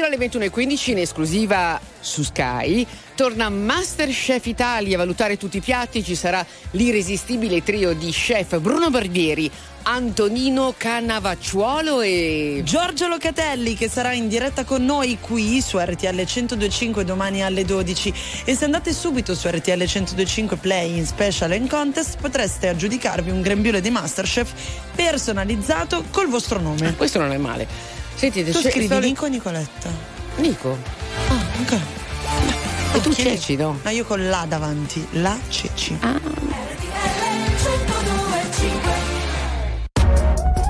Domani 0.00 0.06
sera 0.06 0.06
alle 0.06 0.16
21.15 0.16 0.90
in 0.92 0.98
esclusiva 0.98 1.78
su 2.00 2.22
Sky 2.22 2.86
torna 3.14 3.50
Masterchef 3.50 4.46
Italia 4.46 4.94
a 4.94 4.98
valutare 4.98 5.36
tutti 5.36 5.58
i 5.58 5.60
piatti. 5.60 6.02
Ci 6.02 6.14
sarà 6.14 6.44
l'irresistibile 6.70 7.62
trio 7.62 7.92
di 7.92 8.10
chef 8.10 8.58
Bruno 8.60 8.88
Barbieri, 8.88 9.50
Antonino 9.82 10.72
Cannavacciuolo 10.74 12.00
e 12.00 12.62
Giorgio 12.64 13.08
Locatelli 13.08 13.74
che 13.74 13.90
sarà 13.90 14.12
in 14.12 14.28
diretta 14.28 14.64
con 14.64 14.84
noi 14.84 15.18
qui 15.20 15.60
su 15.60 15.78
RTL 15.78 16.14
1025 16.14 17.04
domani 17.04 17.42
alle 17.42 17.66
12 17.66 18.14
e 18.46 18.54
se 18.54 18.64
andate 18.64 18.94
subito 18.94 19.34
su 19.34 19.48
RTL 19.48 19.72
1025 19.72 20.56
Play 20.56 20.96
in 20.96 21.04
Special 21.04 21.50
and 21.52 21.68
Contest 21.68 22.16
potreste 22.18 22.68
aggiudicarvi 22.68 23.30
un 23.30 23.42
grembiule 23.42 23.82
di 23.82 23.90
Masterchef 23.90 24.50
personalizzato 24.94 26.04
col 26.10 26.28
vostro 26.28 26.58
nome. 26.58 26.94
Questo 26.96 27.18
non 27.18 27.32
è 27.32 27.36
male. 27.36 27.99
Sentite, 28.20 28.50
tu 28.50 28.60
c'è- 28.60 28.70
scrivi 28.70 28.86
sto- 28.86 28.98
Nico 28.98 29.24
o 29.24 29.28
Nicoletta? 29.28 29.90
Nico. 30.36 30.76
Ah, 31.28 31.42
ok. 31.62 31.80
E 32.92 33.00
tu 33.00 33.10
Chi- 33.10 33.22
Ceci, 33.22 33.56
no? 33.56 33.78
Io 33.88 34.04
con 34.04 34.28
la 34.28 34.44
davanti, 34.46 35.06
la 35.12 35.38
Ceci. 35.48 35.98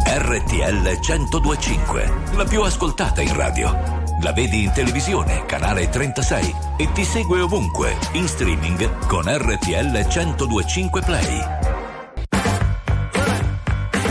RTL 0.06 0.98
1025, 1.00 2.12
la 2.34 2.44
più 2.44 2.62
ascoltata 2.62 3.20
in 3.20 3.34
radio. 3.34 3.98
La 4.22 4.32
vedi 4.32 4.62
in 4.64 4.72
televisione, 4.72 5.44
canale 5.46 5.88
36 5.88 6.54
e 6.76 6.92
ti 6.92 7.04
segue 7.04 7.40
ovunque, 7.40 7.96
in 8.12 8.28
streaming 8.28 9.06
con 9.06 9.24
RTL 9.26 10.06
1025 10.06 11.00
Play. 11.02 11.38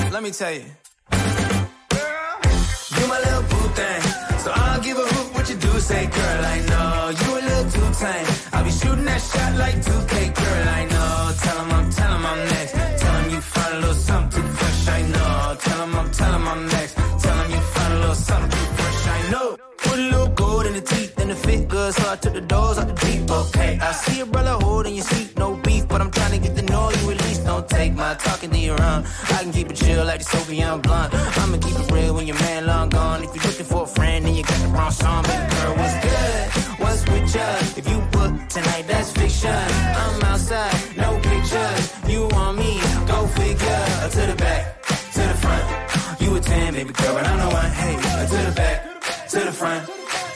Let 0.10 0.22
me 0.22 0.32
tell. 0.32 0.62
You 0.62 0.79
thing. 3.80 4.02
So 4.44 4.50
I'll 4.64 4.82
give 4.88 4.98
a 4.98 5.08
hoot 5.14 5.28
what 5.36 5.46
you 5.52 5.58
do. 5.68 5.72
Say, 5.90 6.04
girl, 6.18 6.42
I 6.56 6.58
know 6.70 6.92
you 7.22 7.30
a 7.40 7.42
little 7.50 7.68
too 7.76 7.90
tame. 8.02 8.28
I'll 8.54 8.66
be 8.70 8.74
shooting 8.80 9.08
that 9.12 9.22
shot 9.32 9.52
like 9.64 9.78
2K, 9.88 10.14
girl, 10.40 10.66
I 10.80 10.82
know. 10.94 11.14
Tell 11.44 11.58
him 11.62 11.72
I'm, 11.78 11.86
tell 11.98 12.12
him 12.16 12.26
I'm 12.32 12.42
next. 12.54 12.74
Tell 13.02 13.16
him 13.20 13.28
you 13.34 13.42
find 13.54 13.74
a 13.76 13.80
little 13.84 14.02
something 14.10 14.42
too 14.42 14.48
fresh, 14.60 14.82
I 14.98 15.02
know. 15.14 15.34
Tell 15.66 15.80
him 15.86 15.96
I'm, 16.00 16.08
tell 16.12 16.34
I'm 16.52 16.62
next. 16.76 16.94
Tell 17.24 17.38
him 17.42 17.50
you 17.56 17.62
find 17.76 17.94
a 17.94 18.00
little 18.04 18.22
something 18.30 18.52
too 18.58 18.70
fresh, 18.78 19.02
I 19.18 19.20
know. 19.32 19.48
Put 19.86 19.98
a 20.04 20.08
little 20.14 20.32
gold 20.42 20.66
in 20.70 20.74
the 20.80 20.86
teeth 20.92 21.14
and 21.22 21.30
the 21.32 21.36
fit 21.36 21.68
good, 21.68 21.94
so 21.94 22.04
I 22.14 22.16
took 22.24 22.34
the 22.34 22.46
doors 22.54 22.78
out 22.80 22.88
the 22.92 22.98
deep. 23.06 23.32
Okay, 23.42 23.72
I 23.82 23.92
see 24.04 24.20
a 24.20 24.26
brother 24.26 24.56
holding 24.66 24.96
your 24.96 25.08
seat, 25.12 25.38
no 25.38 25.56
beef, 25.68 25.88
but 25.88 26.02
I'm 26.02 26.12
trying 26.12 26.34
to 26.38 26.40
get 26.46 26.56
the 26.56 26.66
know 26.72 26.86
you 26.98 27.12
at 27.12 27.18
least. 27.26 27.46
Don't 27.46 27.68
take 27.78 27.94
my 27.94 28.14
talking 28.16 28.52
to 28.56 28.62
your 28.70 28.82
own. 28.90 29.06
I 29.36 29.38
can 29.44 29.52
keep 29.52 29.70
it 29.72 29.78
chill 29.82 30.04
like 30.06 30.20
the 30.20 30.30
Soviet 30.36 30.78
blunt. 30.84 31.14
I'ma 31.14 31.58
keep 31.66 31.78
it 31.80 31.89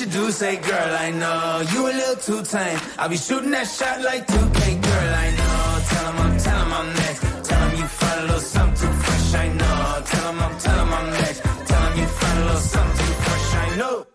What 0.00 0.14
you 0.14 0.20
do. 0.20 0.30
Say, 0.30 0.56
girl, 0.56 0.96
I 0.96 1.10
know 1.10 1.62
you 1.72 1.86
a 1.86 1.92
little 1.92 2.16
too 2.16 2.42
tame. 2.42 2.78
I'll 2.98 3.08
be 3.08 3.16
shooting 3.16 3.50
that 3.50 3.66
shot 3.66 4.00
like 4.02 4.26
2K, 4.26 4.82
girl, 4.82 5.14
I 5.14 5.30
know. 5.38 5.84
Tell 5.88 6.12
him 6.12 6.20
I'm, 6.20 6.38
tell 6.38 6.64
him 6.64 6.72
I'm 6.72 6.94
next. 6.94 7.20
Tell 7.48 7.68
him 7.68 7.78
you 7.78 7.86
find 7.86 8.20
a 8.20 8.22
little 8.24 8.40
something 8.40 8.88
too 8.88 8.94
fresh, 9.02 9.34
I 9.34 9.48
know. 9.48 10.02
Tell 10.04 10.32
him 10.32 10.40
I'm, 10.40 10.58
tell 10.58 10.78
him 10.78 10.92
I'm 10.92 11.10
next. 11.10 11.42
Tell 11.42 11.82
him 11.82 11.98
you 11.98 12.06
find 12.06 12.38
a 12.38 12.44
little 12.44 12.60
something 12.60 13.06
too 13.06 13.12
fresh, 13.24 13.54
I 13.54 13.76
know. 13.76 14.06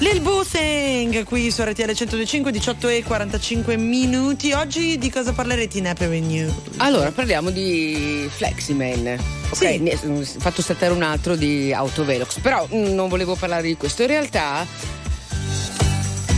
Lil 0.00 0.20
Boo 0.20 0.44
Thing 0.44 1.24
qui 1.24 1.50
su 1.50 1.62
RTL 1.62 1.92
125 1.92 2.50
18 2.50 2.88
e 2.88 3.02
45 3.02 3.76
minuti. 3.76 4.52
Oggi 4.52 4.98
di 4.98 5.10
cosa 5.10 5.32
parlerete 5.32 5.78
in 5.78 5.86
Happy 5.86 6.20
News? 6.20 6.52
Allora, 6.78 7.10
parliamo 7.10 7.50
di 7.50 8.28
Fleximan. 8.30 9.16
Ok, 9.50 9.80
ho 10.04 10.24
fatto 10.38 10.62
saltare 10.62 10.92
un 10.92 11.02
altro 11.02 11.36
di 11.36 11.72
Autovelox, 11.72 12.40
però 12.40 12.66
mm, 12.72 12.92
non 12.92 13.08
volevo 13.08 13.36
parlare 13.36 13.62
di 13.62 13.76
questo. 13.76 14.02
In 14.02 14.08
realtà, 14.08 14.66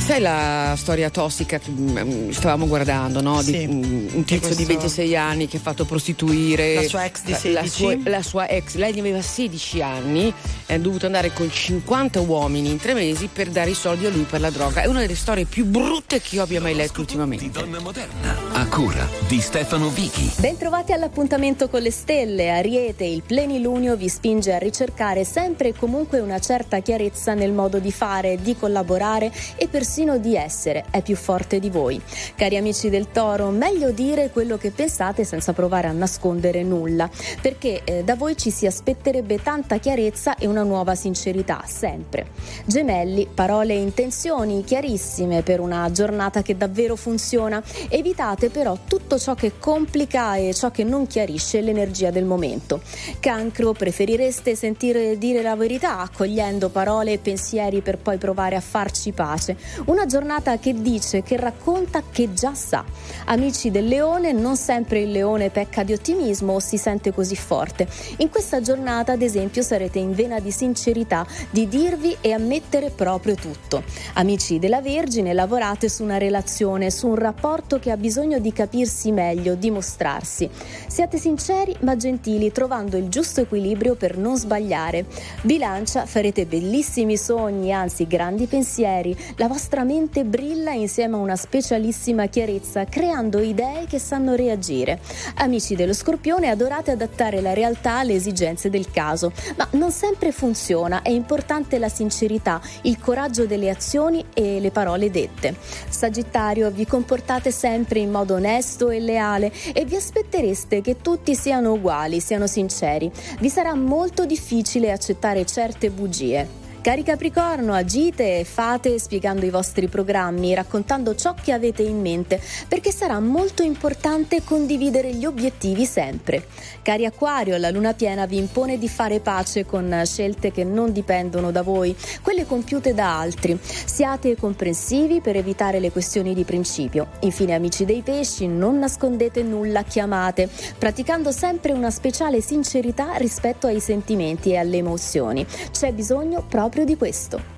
sai 0.07 0.21
la 0.21 0.75
storia 0.77 1.11
tossica 1.11 1.59
che 1.59 1.69
mm, 1.71 2.31
stavamo 2.31 2.67
guardando, 2.69 3.21
no? 3.21 3.43
Di, 3.43 3.53
Sì. 3.53 3.67
mm, 3.67 3.83
un 3.83 4.07
Di 4.13 4.25
tizio 4.25 4.55
di 4.55 4.65
questo- 4.65 4.67
26 4.67 5.17
anni 5.17 5.49
che 5.49 5.57
ha 5.57 5.61
fatto 5.61 5.85
prostituire 5.85 6.75
La 6.75 6.83
sua 6.83 7.05
ex 7.07 7.23
di 7.25 7.31
la- 7.33 7.37
16. 7.39 7.53
La 7.55 7.67
sua, 7.67 8.11
la 8.11 8.23
sua 8.23 8.49
ex, 8.49 8.75
lei 8.77 8.97
aveva 8.99 9.21
16 9.21 9.83
anni, 9.83 10.33
è 10.67 10.81
dovuto 10.81 11.07
andare 11.07 11.33
con 11.33 11.49
50 11.49 12.21
uomini 12.21 12.71
in 12.71 12.79
tre 12.79 12.93
mesi 12.93 13.29
per 13.33 13.49
dare 13.51 13.71
i 13.71 13.75
soldi 13.75 14.05
a 14.05 14.11
lui 14.11 14.25
per 14.25 14.41
la 14.41 14.51
droga. 14.51 14.83
È 14.83 14.87
una 14.87 14.99
delle 14.99 15.15
storie 15.15 15.45
più 15.45 15.65
brutte 15.65 16.21
che 16.21 16.35
io 16.35 16.43
abbia 16.43 16.61
mai 16.61 16.75
letto 16.75 17.01
ultimamente. 17.01 17.49
Donna 17.51 17.79
moderna. 17.79 18.37
A 18.53 18.67
cura 18.67 19.07
di 19.29 19.41
Stefano 19.41 19.89
Vichi. 19.91 20.33
Bentrovati 20.39 20.93
all'appuntamento 20.93 21.69
con 21.69 21.83
le 21.83 21.93
stelle. 21.93 22.51
Ariete, 22.51 23.05
il 23.05 23.23
plenilunio 23.23 23.95
vi 23.97 24.09
spinge 24.09 24.55
a 24.55 24.59
ricercare 24.59 25.25
sempre 25.25 25.69
e 25.69 25.75
comunque 25.75 26.19
una 26.19 26.41
certa 26.41 26.81
chiarezza 26.81 27.35
nel 27.35 27.53
modo 27.53 27.79
di 27.79 27.93
fare, 27.93 28.41
di 28.41 28.57
collaborare 28.57 29.33
e 29.55 29.69
persino 29.69 30.19
di 30.19 30.35
essere. 30.35 30.85
È 30.91 31.01
più 31.01 31.15
forte 31.15 31.61
di 31.61 31.71
voi. 31.71 32.01
Cari 32.35 32.57
amici 32.57 32.91
del 32.91 33.13
toro, 33.13 33.51
meglio 33.51 33.93
dire 33.93 34.31
quello 34.31 34.57
che 34.57 34.73
pensate 34.73 35.25
senza 35.25 35.53
provare 35.53 35.87
a 35.87 35.93
nascondere 35.93 36.65
nulla, 36.65 37.09
perché 37.41 37.83
eh, 37.85 38.03
da 38.03 38.17
voi 38.17 38.37
ci 38.37 38.51
si 38.51 38.67
aspetterebbe 38.67 39.41
tanta 39.41 39.79
chiarezza 39.79 40.35
e 40.35 40.47
una 40.47 40.56
nuova 40.63 40.95
sincerità, 40.95 41.63
sempre. 41.67 42.27
Gemelli, 42.65 43.29
parole 43.33 43.75
e 43.75 43.81
intenzioni 43.81 44.65
chiarissime 44.65 45.43
per 45.43 45.61
una 45.61 45.91
giornata 45.91 46.43
che 46.43 46.57
davvero 46.57 46.97
funziona. 46.97 47.63
Evitate 47.89 48.51
però 48.51 48.77
tutto 48.87 49.19
ciò 49.19 49.35
che 49.35 49.53
complica 49.59 50.37
e 50.37 50.55
ciò 50.55 50.71
che 50.71 50.85
non 50.85 51.07
chiarisce 51.07 51.61
l'energia 51.61 52.11
del 52.11 52.25
momento. 52.25 52.81
Cancro, 53.21 53.73
preferireste 53.73 54.55
sentire 54.55 55.19
dire 55.19 55.43
la 55.43 55.57
verità 55.57 55.99
accogliendo 55.99 56.69
parole 56.69 57.13
e 57.13 57.19
pensieri 57.19 57.81
per 57.81 57.99
poi 57.99 58.19
provare 58.19 58.57
a 58.57 58.61
farci 58.61 59.13
pace. 59.13 59.57
Una 59.87 60.07
giornata 60.07 60.59
che 60.59 60.81
dice, 60.81 61.23
che 61.23 61.37
racconta, 61.37 62.03
che 62.11 62.33
già 62.33 62.55
sa. 62.55 62.85
Amici 63.27 63.71
del 63.71 63.87
leone, 63.87 64.33
non 64.33 64.57
sempre 64.57 65.01
il 65.01 65.11
leone 65.11 65.51
pecca 65.51 65.83
di 65.83 65.93
ottimismo 65.93 66.55
o 66.55 66.61
si 66.61 66.79
sente 66.79 67.13
così 67.13 67.37
forte. 67.37 67.89
In 68.19 68.29
questa 68.31 68.61
giornata, 68.61 69.13
ad 69.13 69.23
esempio, 69.23 69.63
sarete 69.63 69.99
in 69.99 70.13
vena 70.13 70.41
di 70.41 70.46
sincerità, 70.51 71.27
di 71.51 71.69
dirvi 71.69 72.17
e 72.21 72.33
ammettere 72.33 72.91
proprio 72.91 73.35
tutto. 73.35 73.83
Amici 74.15 74.59
della 74.59 74.81
Vergine, 74.81 75.33
lavorate 75.33 75.89
su 75.89 76.03
una 76.03 76.19
relazione, 76.19 76.91
su 76.91 77.09
un 77.09 77.17
rapporto 77.17 77.79
che 77.79 77.91
ha 77.91 77.97
bisogno 77.97 78.39
di 78.39 78.53
capirsi 78.53 79.13
meglio, 79.13 79.55
di 79.55 79.71
mostrarsi. 79.71 80.49
Siate 80.87 81.19
sinceri 81.19 81.77
ma 81.81 81.97
gentili, 81.97 82.53
trovando 82.53 82.97
il 82.97 83.09
giusto 83.09 83.41
equilibrio 83.41 83.95
per 83.95 84.17
non 84.17 84.37
sbagliare. 84.37 85.07
Bilancia, 85.43 86.07
farete 86.07 86.47
bellissimi 86.47 87.17
sogni, 87.17 87.73
anzi 87.73 88.07
grandi 88.07 88.47
pensieri. 88.47 89.17
La 89.37 89.49
vostra 89.49 89.85
mente 89.85 90.25
brilla 90.25 90.73
insieme 90.73 91.17
a 91.17 91.21
una 91.21 91.37
specialissima 91.37 92.27
chiarezza, 92.27 92.85
creando 92.85 93.41
idee 93.41 93.87
che 93.87 93.99
sanno 93.99 94.35
reagire. 94.35 95.01
Amici 95.37 95.75
dello 95.75 95.93
Scorpione, 95.93 96.49
adorate 96.49 96.93
adattare 96.93 97.41
la 97.41 97.53
realtà 97.53 97.99
alle 97.99 98.15
esigenze 98.15 98.71
del 98.71 98.91
caso, 98.91 99.33
ma 99.57 99.67
non 99.73 99.91
sempre 99.91 100.33
funziona. 100.37 101.01
È 101.01 101.09
importante 101.09 101.79
la 101.79 101.89
sincerità, 101.89 102.61
il 102.83 102.99
coraggio 102.99 103.47
delle 103.47 103.71
azioni 103.71 104.23
e 104.35 104.61
le 104.61 104.71
parole 104.71 105.11
dette. 105.11 105.57
Sagittario, 105.89 106.71
vi 106.71 106.87
comportate 106.87 107.51
sempre 107.51 108.01
in 108.01 108.11
modo 108.11 108.35
onesto 108.35 108.91
e 108.91 109.01
leale 109.01 109.51
e 109.73 109.87
vi 109.87 109.97
aspettereste 109.97 110.83
che 110.83 111.01
tutti 111.01 111.35
siano 111.35 111.73
uguali, 111.73 112.21
siano 112.21 112.47
sinceri. 112.47 113.11
Vi 113.41 113.49
sarà 113.49 113.75
molto 113.75 114.27
difficile 114.27 114.93
accettare 114.93 115.47
certe 115.47 115.91
bugie. 115.91 116.65
Cari 116.87 117.03
Capricorno, 117.03 117.73
agite 117.73 118.39
e 118.39 118.45
fate 118.45 119.01
spiegando 119.01 119.45
i 119.45 119.51
vostri 119.51 119.89
programmi, 119.89 120.55
raccontando 120.55 121.17
ciò 121.17 121.35
che 121.35 121.51
avete 121.51 121.83
in 121.83 122.01
mente, 122.01 122.41
perché 122.69 122.93
sarà 122.93 123.19
molto 123.19 123.65
importante 123.65 124.45
condividere 124.45 125.13
gli 125.13 125.25
obiettivi 125.25 125.85
sempre. 125.85 126.47
Cari 126.87 127.05
Acquario, 127.05 127.57
la 127.57 127.71
luna 127.71 127.95
piena 127.95 128.27
vi 128.27 128.39
impone 128.39 128.79
di 128.79 128.89
fare 128.89 129.19
pace 129.19 129.67
con 129.67 130.03
scelte 130.05 130.53
che 130.53 130.63
non 130.63 130.93
dipendono 130.93 131.51
da 131.51 131.63
voi, 131.63 131.93
quelle 132.23 132.47
compiute 132.47 132.95
da 132.95 133.19
altri. 133.19 133.59
Siate 133.61 134.37
comprensivi 134.37 135.21
per 135.21 135.35
evitare 135.35 135.81
le 135.81 135.91
questioni 135.91 136.33
di 136.33 136.45
principio. 136.45 137.09
Infine, 137.23 137.55
amici 137.55 137.85
dei 137.85 138.03
pesci, 138.03 138.47
non 138.47 138.79
nascondete 138.79 139.43
nulla, 139.43 139.83
chiamate, 139.83 140.49
praticando 140.79 141.33
sempre 141.33 141.73
una 141.73 141.91
speciale 141.91 142.41
sincerità 142.41 143.15
rispetto 143.17 143.67
ai 143.67 143.81
sentimenti 143.81 144.53
e 144.53 144.59
alle 144.59 144.77
emozioni. 144.77 145.45
C'è 145.73 145.93
bisogno 145.93 146.45
proprio 146.49 146.85
di 146.85 146.97
questo. 146.97 147.55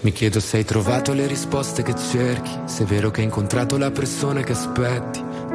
Mi 0.00 0.12
chiedo 0.12 0.38
se 0.38 0.58
hai 0.58 0.64
trovato 0.64 1.12
le 1.12 1.26
risposte 1.26 1.82
che 1.82 1.96
cerchi, 1.96 2.52
se 2.66 2.84
è 2.84 2.86
vero 2.86 3.10
che 3.10 3.18
hai 3.18 3.26
incontrato 3.26 3.76
la 3.76 3.90
persona 3.90 4.44
che 4.44 4.52
aspetti. 4.52 5.37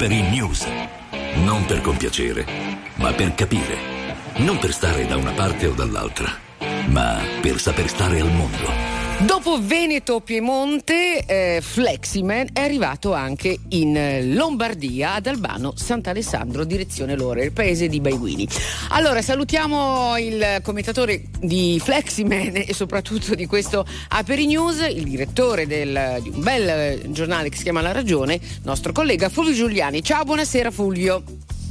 Aperi 0.00 0.22
News. 0.30 0.66
Non 1.44 1.66
per 1.66 1.82
compiacere, 1.82 2.46
ma 2.94 3.12
per 3.12 3.34
capire. 3.34 3.76
Non 4.36 4.58
per 4.58 4.72
stare 4.72 5.06
da 5.06 5.18
una 5.18 5.32
parte 5.32 5.66
o 5.66 5.74
dall'altra, 5.74 6.32
ma 6.86 7.20
per 7.42 7.60
saper 7.60 7.86
stare 7.86 8.18
al 8.20 8.32
mondo. 8.32 8.99
Dopo 9.26 9.58
Veneto 9.60 10.20
Piemonte, 10.20 11.24
eh, 11.26 11.60
Fleximan 11.60 12.48
è 12.54 12.62
arrivato 12.62 13.12
anche 13.12 13.58
in 13.68 13.94
eh, 13.94 14.24
Lombardia, 14.24 15.12
ad 15.12 15.26
Albano 15.26 15.74
Sant'Alessandro, 15.76 16.64
direzione 16.64 17.14
Lore, 17.16 17.44
il 17.44 17.52
paese 17.52 17.86
di 17.88 18.00
Baiguini. 18.00 18.48
Allora, 18.88 19.20
salutiamo 19.20 20.16
il 20.16 20.60
commentatore 20.62 21.24
di 21.38 21.78
Fleximan 21.82 22.62
e 22.66 22.72
soprattutto 22.72 23.34
di 23.34 23.44
questo 23.44 23.84
Aperi 24.08 24.46
News, 24.46 24.86
il 24.90 25.04
direttore 25.04 25.66
del- 25.66 26.18
di 26.22 26.30
un 26.30 26.40
bel 26.42 26.68
eh, 26.68 27.00
giornale 27.08 27.50
che 27.50 27.56
si 27.58 27.64
chiama 27.64 27.82
La 27.82 27.92
Ragione, 27.92 28.40
nostro 28.62 28.92
collega 28.92 29.28
Fulvio 29.28 29.52
Giuliani. 29.52 30.02
Ciao, 30.02 30.24
buonasera 30.24 30.70
Fulvio. 30.70 31.22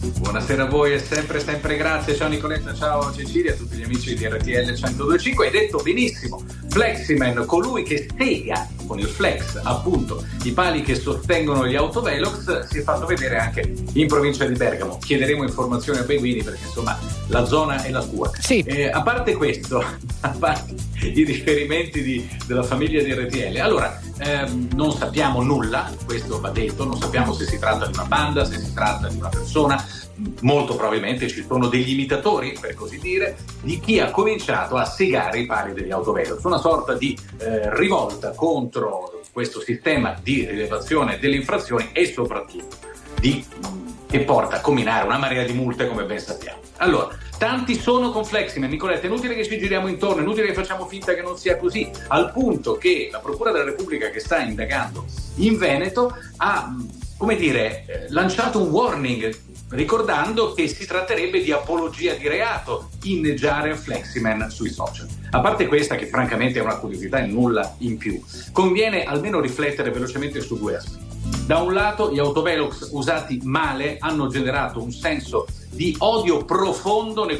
Buonasera 0.01 0.63
a 0.63 0.67
voi 0.67 0.93
e 0.93 0.99
sempre 0.99 1.41
sempre 1.41 1.75
grazie, 1.75 2.15
ciao 2.15 2.29
Nicoletta, 2.29 2.73
ciao 2.73 3.13
Cecilia, 3.13 3.51
a 3.51 3.55
tutti 3.55 3.75
gli 3.75 3.83
amici 3.83 4.15
di 4.15 4.25
RTL 4.25 4.77
1025. 4.81 5.45
Hai 5.45 5.51
detto 5.51 5.79
benissimo, 5.79 6.41
Fleximan, 6.69 7.45
colui 7.45 7.83
che 7.83 8.07
spiega 8.09 8.67
con 8.85 8.99
il 8.99 9.07
flex 9.07 9.59
appunto 9.63 10.25
i 10.43 10.51
pali 10.51 10.81
che 10.81 10.95
sostengono 10.95 11.67
gli 11.67 11.75
autovelox, 11.75 12.67
si 12.67 12.79
è 12.79 12.81
fatto 12.81 13.05
vedere 13.05 13.37
anche 13.37 13.73
in 13.93 14.07
provincia 14.07 14.45
di 14.45 14.55
Bergamo. 14.55 14.97
Chiederemo 14.97 15.43
informazioni 15.43 15.99
a 15.99 16.03
Beguini 16.03 16.43
perché 16.43 16.65
insomma 16.65 16.97
la 17.27 17.45
zona 17.45 17.83
è 17.83 17.91
la 17.91 18.01
sua. 18.01 18.31
Eh, 18.65 18.89
a 18.89 19.01
parte 19.01 19.35
questo, 19.35 19.83
a 20.21 20.29
parte 20.29 20.75
i 21.01 21.23
riferimenti 21.23 22.01
di- 22.01 22.29
della 22.45 22.63
famiglia 22.63 23.01
di 23.01 23.13
RTL, 23.13 23.57
allora 23.57 23.99
ehm, 24.19 24.69
non 24.75 24.91
sappiamo 24.91 25.41
nulla, 25.41 25.91
questo 26.05 26.39
va 26.39 26.49
detto, 26.49 26.85
non 26.85 26.97
sappiamo 26.97 27.33
se 27.33 27.45
si 27.45 27.57
tratta 27.59 27.85
di 27.85 27.93
una 27.93 28.05
banda, 28.05 28.45
se 28.45 28.59
si 28.59 28.73
tratta 28.73 29.07
di 29.07 29.17
una 29.17 29.29
persona, 29.29 29.83
molto 30.41 30.75
probabilmente 30.75 31.27
ci 31.27 31.43
sono 31.45 31.67
degli 31.67 31.91
imitatori, 31.91 32.57
per 32.59 32.73
così 32.73 32.99
dire, 32.99 33.37
di 33.61 33.79
chi 33.79 33.99
ha 33.99 34.11
cominciato 34.11 34.75
a 34.75 34.85
segare 34.85 35.39
i 35.39 35.45
pali 35.45 35.73
degli 35.73 35.91
autovelox, 35.91 36.43
una 36.43 36.57
sorta 36.57 36.93
di 36.93 37.17
eh, 37.37 37.75
rivolta 37.75 38.31
contro 38.31 39.21
questo 39.31 39.61
sistema 39.61 40.17
di 40.21 40.45
rilevazione 40.45 41.19
delle 41.19 41.35
infrazioni 41.35 41.89
e 41.93 42.05
soprattutto 42.11 42.77
di, 43.19 43.43
che 44.07 44.19
porta 44.21 44.57
a 44.57 44.61
combinare 44.61 45.05
una 45.05 45.17
marea 45.17 45.43
di 45.43 45.53
multe 45.53 45.87
come 45.87 46.05
ben 46.05 46.19
sappiamo. 46.19 46.59
Allora, 46.77 47.09
tanti 47.37 47.75
sono 47.75 48.11
con 48.11 48.25
Fleximan, 48.25 48.69
Nicoletta, 48.69 49.03
è 49.03 49.09
inutile 49.09 49.35
che 49.35 49.45
ci 49.45 49.57
giriamo 49.57 49.87
intorno, 49.87 50.19
è 50.19 50.23
inutile 50.23 50.47
che 50.47 50.53
facciamo 50.53 50.85
finta 50.87 51.13
che 51.13 51.21
non 51.21 51.37
sia 51.37 51.57
così, 51.57 51.89
al 52.07 52.31
punto 52.31 52.77
che 52.77 53.09
la 53.11 53.19
Procura 53.19 53.51
della 53.51 53.65
Repubblica 53.65 54.09
che 54.09 54.19
sta 54.19 54.39
indagando 54.39 55.05
in 55.35 55.57
Veneto 55.57 56.15
ha, 56.37 56.75
come 57.17 57.35
dire, 57.35 57.83
eh, 57.85 58.05
lanciato 58.09 58.61
un 58.61 58.69
warning 58.69 59.37
ricordando 59.69 60.53
che 60.53 60.67
si 60.67 60.85
tratterebbe 60.85 61.41
di 61.41 61.51
apologia 61.51 62.13
di 62.13 62.27
reato 62.27 62.89
inneggiare 63.03 63.75
Fleximan 63.75 64.49
sui 64.49 64.69
social. 64.69 65.07
A 65.31 65.41
parte 65.41 65.67
questa, 65.67 65.95
che 65.95 66.07
francamente 66.07 66.59
è 66.59 66.61
una 66.61 66.77
curiosità 66.77 67.19
e 67.19 67.27
nulla 67.27 67.75
in 67.79 67.97
più, 67.97 68.21
conviene 68.51 69.03
almeno 69.03 69.39
riflettere 69.39 69.91
velocemente 69.91 70.41
su 70.41 70.57
due 70.57 70.77
aspetti. 70.77 71.07
Da 71.45 71.59
un 71.59 71.73
lato, 71.73 72.11
gli 72.11 72.19
autovelox 72.19 72.89
usati 72.91 73.39
male 73.43 73.97
hanno 73.99 74.27
generato 74.27 74.81
un 74.81 74.91
senso 74.91 75.45
di 75.69 75.95
odio 75.99 76.43
profondo 76.45 77.25
nei, 77.25 77.39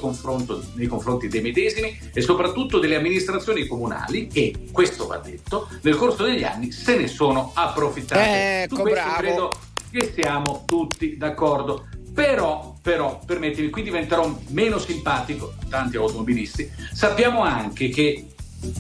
nei 0.74 0.88
confronti 0.88 1.28
dei 1.28 1.42
medesimi 1.42 1.98
e 2.14 2.22
soprattutto 2.22 2.80
delle 2.80 2.96
amministrazioni 2.96 3.66
comunali 3.66 4.28
che, 4.28 4.68
questo 4.72 5.08
va 5.08 5.18
detto, 5.18 5.68
nel 5.82 5.96
corso 5.96 6.24
degli 6.24 6.44
anni 6.44 6.72
se 6.72 6.98
ne 6.98 7.08
sono 7.08 7.52
approfittate. 7.54 8.64
Ecco, 8.64 8.76
Su 8.76 8.82
questo 8.82 9.02
bravo. 9.02 9.18
credo 9.18 9.52
che 9.92 10.14
siamo 10.14 10.64
tutti 10.68 11.18
d'accordo. 11.18 11.88
Però, 12.20 12.76
però, 12.82 13.22
permettimi, 13.26 13.70
qui 13.70 13.82
diventerò 13.82 14.30
meno 14.50 14.78
simpatico 14.78 15.54
tanti 15.70 15.96
automobilisti. 15.96 16.70
Sappiamo 16.92 17.44
anche 17.44 17.88
che 17.88 18.26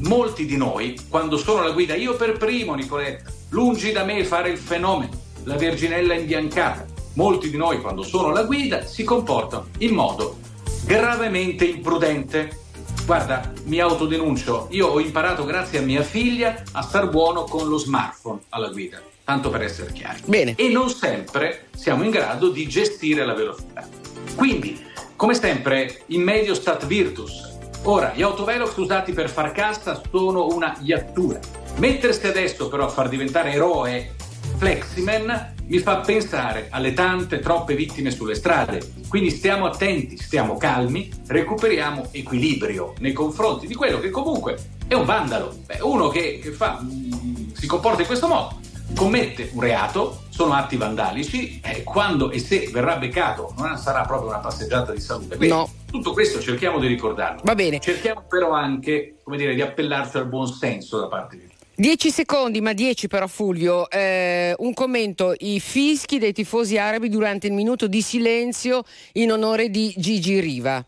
molti 0.01 0.45
di 0.45 0.57
noi, 0.57 0.99
quando 1.07 1.37
sono 1.37 1.61
alla 1.61 1.71
guida, 1.71 1.95
io 1.95 2.17
per 2.17 2.33
primo, 2.37 2.73
Nicoletta, 2.73 3.31
lungi 3.51 3.93
da 3.93 4.03
me 4.03 4.25
fare 4.25 4.49
il 4.49 4.57
fenomeno, 4.57 5.13
la 5.45 5.55
verginella 5.55 6.15
imbiancata. 6.15 6.85
Molti 7.13 7.49
di 7.49 7.55
noi, 7.55 7.79
quando 7.79 8.03
sono 8.03 8.27
alla 8.27 8.43
guida, 8.43 8.85
si 8.85 9.05
comportano 9.05 9.67
in 9.77 9.93
modo 9.93 10.39
gravemente 10.83 11.63
imprudente. 11.63 12.59
Guarda, 13.05 13.53
mi 13.67 13.79
autodenuncio, 13.79 14.67
io 14.71 14.87
ho 14.87 14.99
imparato 14.99 15.45
grazie 15.45 15.79
a 15.79 15.83
mia 15.83 16.03
figlia 16.03 16.61
a 16.73 16.81
star 16.81 17.09
buono 17.09 17.43
con 17.45 17.69
lo 17.69 17.77
smartphone 17.77 18.41
alla 18.49 18.67
guida, 18.67 19.01
tanto 19.29 19.51
per 19.51 19.61
essere 19.61 19.91
chiari. 19.91 20.21
Bene. 20.25 20.55
E 20.55 20.69
non 20.69 20.89
sempre 20.89 21.67
siamo 21.75 22.03
in 22.03 22.09
grado 22.09 22.49
di 22.49 22.67
gestire 22.67 23.23
la 23.23 23.35
velocità. 23.35 23.87
Quindi, 24.33 24.83
come 25.15 25.35
sempre, 25.35 26.01
in 26.07 26.23
medio 26.23 26.55
stat 26.55 26.87
virtus. 26.87 27.57
Ora, 27.83 28.11
gli 28.15 28.23
autovelox 28.23 28.75
usati 28.77 29.13
per 29.13 29.29
far 29.29 29.51
cassa 29.51 30.01
sono 30.09 30.47
una 30.47 30.75
iattura. 30.81 31.39
Mettersi 31.75 32.25
adesso 32.25 32.69
però 32.69 32.85
a 32.85 32.89
far 32.89 33.07
diventare 33.07 33.51
eroe 33.51 34.15
Fleximan 34.57 35.53
mi 35.67 35.77
fa 35.77 35.97
pensare 35.97 36.67
alle 36.71 36.93
tante 36.93 37.37
troppe 37.39 37.75
vittime 37.75 38.09
sulle 38.09 38.33
strade. 38.33 38.81
Quindi 39.07 39.29
stiamo 39.29 39.67
attenti, 39.67 40.17
stiamo 40.17 40.57
calmi, 40.57 41.07
recuperiamo 41.27 42.07
equilibrio 42.11 42.95
nei 42.97 43.13
confronti 43.13 43.67
di 43.67 43.75
quello 43.75 43.99
che 43.99 44.09
comunque 44.09 44.57
è 44.87 44.95
un 44.95 45.05
vandalo. 45.05 45.55
Beh, 45.67 45.77
uno 45.81 46.07
che, 46.07 46.39
che 46.41 46.51
fa, 46.51 46.79
mm, 46.81 47.51
si 47.53 47.67
comporta 47.67 48.01
in 48.01 48.07
questo 48.07 48.27
modo, 48.27 48.59
commette 48.95 49.49
un 49.53 49.61
reato, 49.61 50.23
sono 50.29 50.53
atti 50.53 50.77
vandalici, 50.77 51.59
e 51.63 51.83
quando 51.83 52.31
e 52.31 52.39
se 52.39 52.69
verrà 52.71 52.95
beccato 52.97 53.53
non 53.57 53.77
sarà 53.77 54.01
proprio 54.05 54.29
una 54.29 54.39
passeggiata 54.39 54.91
di 54.93 54.99
salute. 55.01 55.37
Quindi 55.37 55.55
No. 55.55 55.69
tutto 55.89 56.13
questo 56.13 56.39
cerchiamo 56.39 56.79
di 56.79 56.87
ricordarlo. 56.87 57.41
Va 57.43 57.55
bene. 57.55 57.79
Cerchiamo 57.79 58.23
però 58.27 58.51
anche, 58.51 59.15
come 59.23 59.37
dire, 59.37 59.53
di 59.55 59.61
appellarci 59.61 60.17
al 60.17 60.27
buon 60.27 60.47
senso 60.47 60.99
da 60.99 61.07
parte 61.07 61.35
di 61.37 61.41
tutti. 61.43 61.57
10 61.75 62.11
secondi, 62.11 62.59
ma 62.59 62.73
10 62.73 63.07
però 63.07 63.25
Fulvio. 63.27 63.89
Eh, 63.89 64.53
un 64.57 64.73
commento, 64.73 65.33
i 65.37 65.61
fischi 65.61 66.19
dei 66.19 66.33
tifosi 66.33 66.77
arabi 66.77 67.07
durante 67.07 67.47
il 67.47 67.53
minuto 67.53 67.87
di 67.87 68.01
silenzio 68.01 68.83
in 69.13 69.31
onore 69.31 69.69
di 69.69 69.93
Gigi 69.95 70.39
Riva. 70.41 70.73
Una 70.75 70.85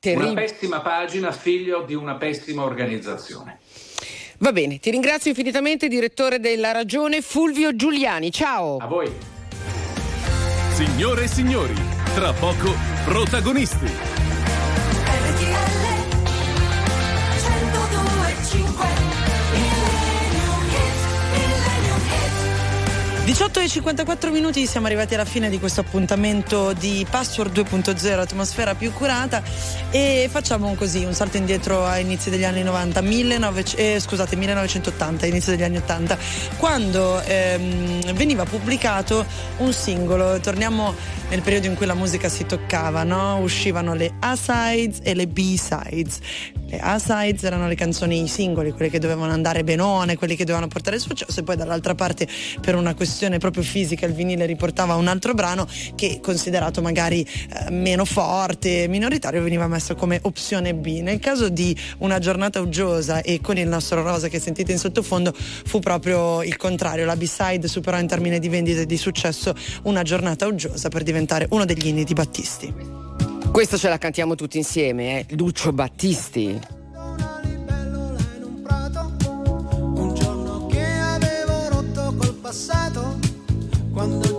Terribile. 0.00 0.34
pessima 0.46 0.80
pagina, 0.80 1.30
figlio 1.32 1.82
di 1.82 1.94
una 1.94 2.14
pessima 2.14 2.62
organizzazione. 2.64 3.58
Va 4.42 4.50
bene, 4.50 4.80
ti 4.80 4.90
ringrazio 4.90 5.30
infinitamente, 5.30 5.86
direttore 5.86 6.40
della 6.40 6.72
Ragione 6.72 7.22
Fulvio 7.22 7.76
Giuliani. 7.76 8.32
Ciao. 8.32 8.78
A 8.78 8.86
voi. 8.86 9.08
Signore 10.72 11.22
e 11.22 11.28
signori, 11.28 11.74
tra 12.12 12.32
poco 12.32 12.74
protagonisti. 13.04 13.86
RTL 13.86 15.52
102 17.38 19.01
18 23.24 23.60
e 23.60 23.68
54 23.68 24.32
minuti 24.32 24.66
siamo 24.66 24.86
arrivati 24.86 25.14
alla 25.14 25.24
fine 25.24 25.48
di 25.48 25.60
questo 25.60 25.80
appuntamento 25.80 26.72
di 26.72 27.06
Password 27.08 27.56
2.0 27.56 28.18
atmosfera 28.18 28.74
più 28.74 28.92
curata. 28.92 29.40
E 29.92 30.28
facciamo 30.28 30.74
così 30.74 31.04
un 31.04 31.14
salto 31.14 31.36
indietro 31.36 31.84
a 31.84 31.98
inizi 31.98 32.30
degli 32.30 32.42
anni 32.42 32.64
90 32.64 33.00
19 33.00 33.64
eh, 33.76 34.00
scusate 34.00 34.34
1980 34.34 35.26
inizio 35.26 35.52
degli 35.52 35.62
anni 35.62 35.76
80 35.76 36.18
quando 36.56 37.22
ehm, 37.22 38.12
veniva 38.12 38.44
pubblicato 38.44 39.24
un 39.58 39.72
singolo. 39.72 40.40
Torniamo 40.40 40.92
nel 41.28 41.42
periodo 41.42 41.68
in 41.68 41.76
cui 41.76 41.86
la 41.86 41.94
musica 41.94 42.28
si 42.28 42.44
toccava 42.44 43.04
no? 43.04 43.38
uscivano 43.38 43.94
le 43.94 44.14
A-sides 44.18 44.98
e 45.04 45.14
le 45.14 45.28
B-sides. 45.28 46.18
Le 46.66 46.80
A-sides 46.80 47.44
erano 47.44 47.68
le 47.68 47.76
canzoni 47.76 48.20
i 48.20 48.26
singoli 48.26 48.72
quelle 48.72 48.90
che 48.90 48.98
dovevano 48.98 49.32
andare 49.32 49.62
benone 49.62 50.16
quelli 50.16 50.34
che 50.34 50.44
dovevano 50.44 50.66
portare 50.66 50.98
successo 50.98 51.38
e 51.38 51.42
poi 51.44 51.54
dall'altra 51.54 51.94
parte 51.94 52.26
per 52.60 52.74
una 52.74 52.94
questione 52.94 53.10
questione 53.12 53.36
proprio 53.36 53.62
fisica, 53.62 54.06
il 54.06 54.14
vinile 54.14 54.46
riportava 54.46 54.94
un 54.94 55.06
altro 55.06 55.34
brano 55.34 55.68
che 55.94 56.20
considerato 56.22 56.80
magari 56.80 57.20
eh, 57.20 57.70
meno 57.70 58.06
forte, 58.06 58.88
minoritario, 58.88 59.42
veniva 59.42 59.68
messo 59.68 59.94
come 59.94 60.18
opzione 60.22 60.74
B. 60.74 61.00
Nel 61.02 61.18
caso 61.18 61.50
di 61.50 61.76
una 61.98 62.18
giornata 62.18 62.58
uggiosa 62.60 63.20
e 63.20 63.42
con 63.42 63.58
il 63.58 63.68
nostro 63.68 64.02
rosa 64.02 64.28
che 64.28 64.40
sentite 64.40 64.72
in 64.72 64.78
sottofondo 64.78 65.34
fu 65.34 65.78
proprio 65.78 66.42
il 66.42 66.56
contrario, 66.56 67.04
la 67.04 67.14
B-side 67.14 67.68
superò 67.68 67.98
in 67.98 68.06
termini 68.06 68.38
di 68.38 68.48
vendite 68.48 68.86
di 68.86 68.96
successo 68.96 69.54
una 69.82 70.02
giornata 70.02 70.46
uggiosa 70.46 70.88
per 70.88 71.02
diventare 71.02 71.46
uno 71.50 71.66
degli 71.66 71.88
inni 71.88 72.04
di 72.04 72.14
Battisti. 72.14 72.74
Questa 73.52 73.76
ce 73.76 73.90
la 73.90 73.98
cantiamo 73.98 74.36
tutti 74.36 74.56
insieme, 74.56 75.18
eh? 75.18 75.26
Lucio 75.36 75.70
Battisti. 75.74 76.58
Quando 84.02 84.31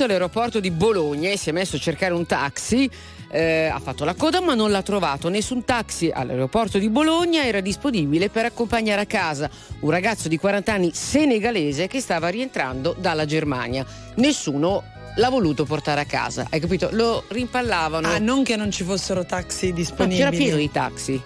atterrato 0.00 0.04
all'aeroporto 0.04 0.60
di 0.60 0.70
Bologna 0.70 1.30
e 1.30 1.36
si 1.36 1.48
è 1.50 1.52
messo 1.52 1.76
a 1.76 1.78
cercare 1.78 2.14
un 2.14 2.26
taxi, 2.26 2.88
eh, 3.30 3.66
ha 3.66 3.78
fatto 3.80 4.04
la 4.04 4.14
coda 4.14 4.40
ma 4.40 4.54
non 4.54 4.70
l'ha 4.70 4.82
trovato. 4.82 5.28
Nessun 5.28 5.64
taxi 5.64 6.10
all'aeroporto 6.12 6.78
di 6.78 6.88
Bologna 6.88 7.44
era 7.44 7.60
disponibile 7.60 8.28
per 8.28 8.44
accompagnare 8.46 9.02
a 9.02 9.06
casa 9.06 9.48
un 9.80 9.90
ragazzo 9.90 10.28
di 10.28 10.38
40 10.38 10.72
anni 10.72 10.90
senegalese 10.94 11.86
che 11.86 12.00
stava 12.00 12.28
rientrando 12.28 12.94
dalla 12.98 13.24
Germania. 13.26 13.84
Nessuno 14.16 14.82
l'ha 15.16 15.28
voluto 15.28 15.64
portare 15.64 16.00
a 16.00 16.04
casa, 16.04 16.46
hai 16.50 16.60
capito? 16.60 16.88
Lo 16.92 17.24
rimpallavano. 17.28 18.08
Ah, 18.08 18.18
non 18.18 18.42
che 18.42 18.56
non 18.56 18.70
ci 18.70 18.84
fossero 18.84 19.24
taxi 19.24 19.68
No, 19.68 19.74
disponibili. 19.74 20.18
c'era 20.18 20.30
pieno 20.30 20.56
di 20.56 20.70
taxi. 20.70 21.20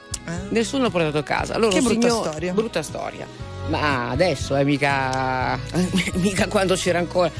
Nessuno 0.50 0.84
l'ha 0.84 0.90
portato 0.90 1.18
a 1.18 1.22
casa. 1.22 1.54
Allora, 1.54 1.72
Che 1.74 1.82
brutta 1.82 2.08
signor- 2.08 2.28
storia. 2.28 2.52
Brutta 2.54 2.82
storia. 2.82 3.26
Ma 3.68 4.10
adesso, 4.10 4.56
eh, 4.56 4.64
mica, 4.64 5.58
mica 6.16 6.48
quando 6.48 6.74
c'era 6.76 6.98
ancora. 6.98 7.30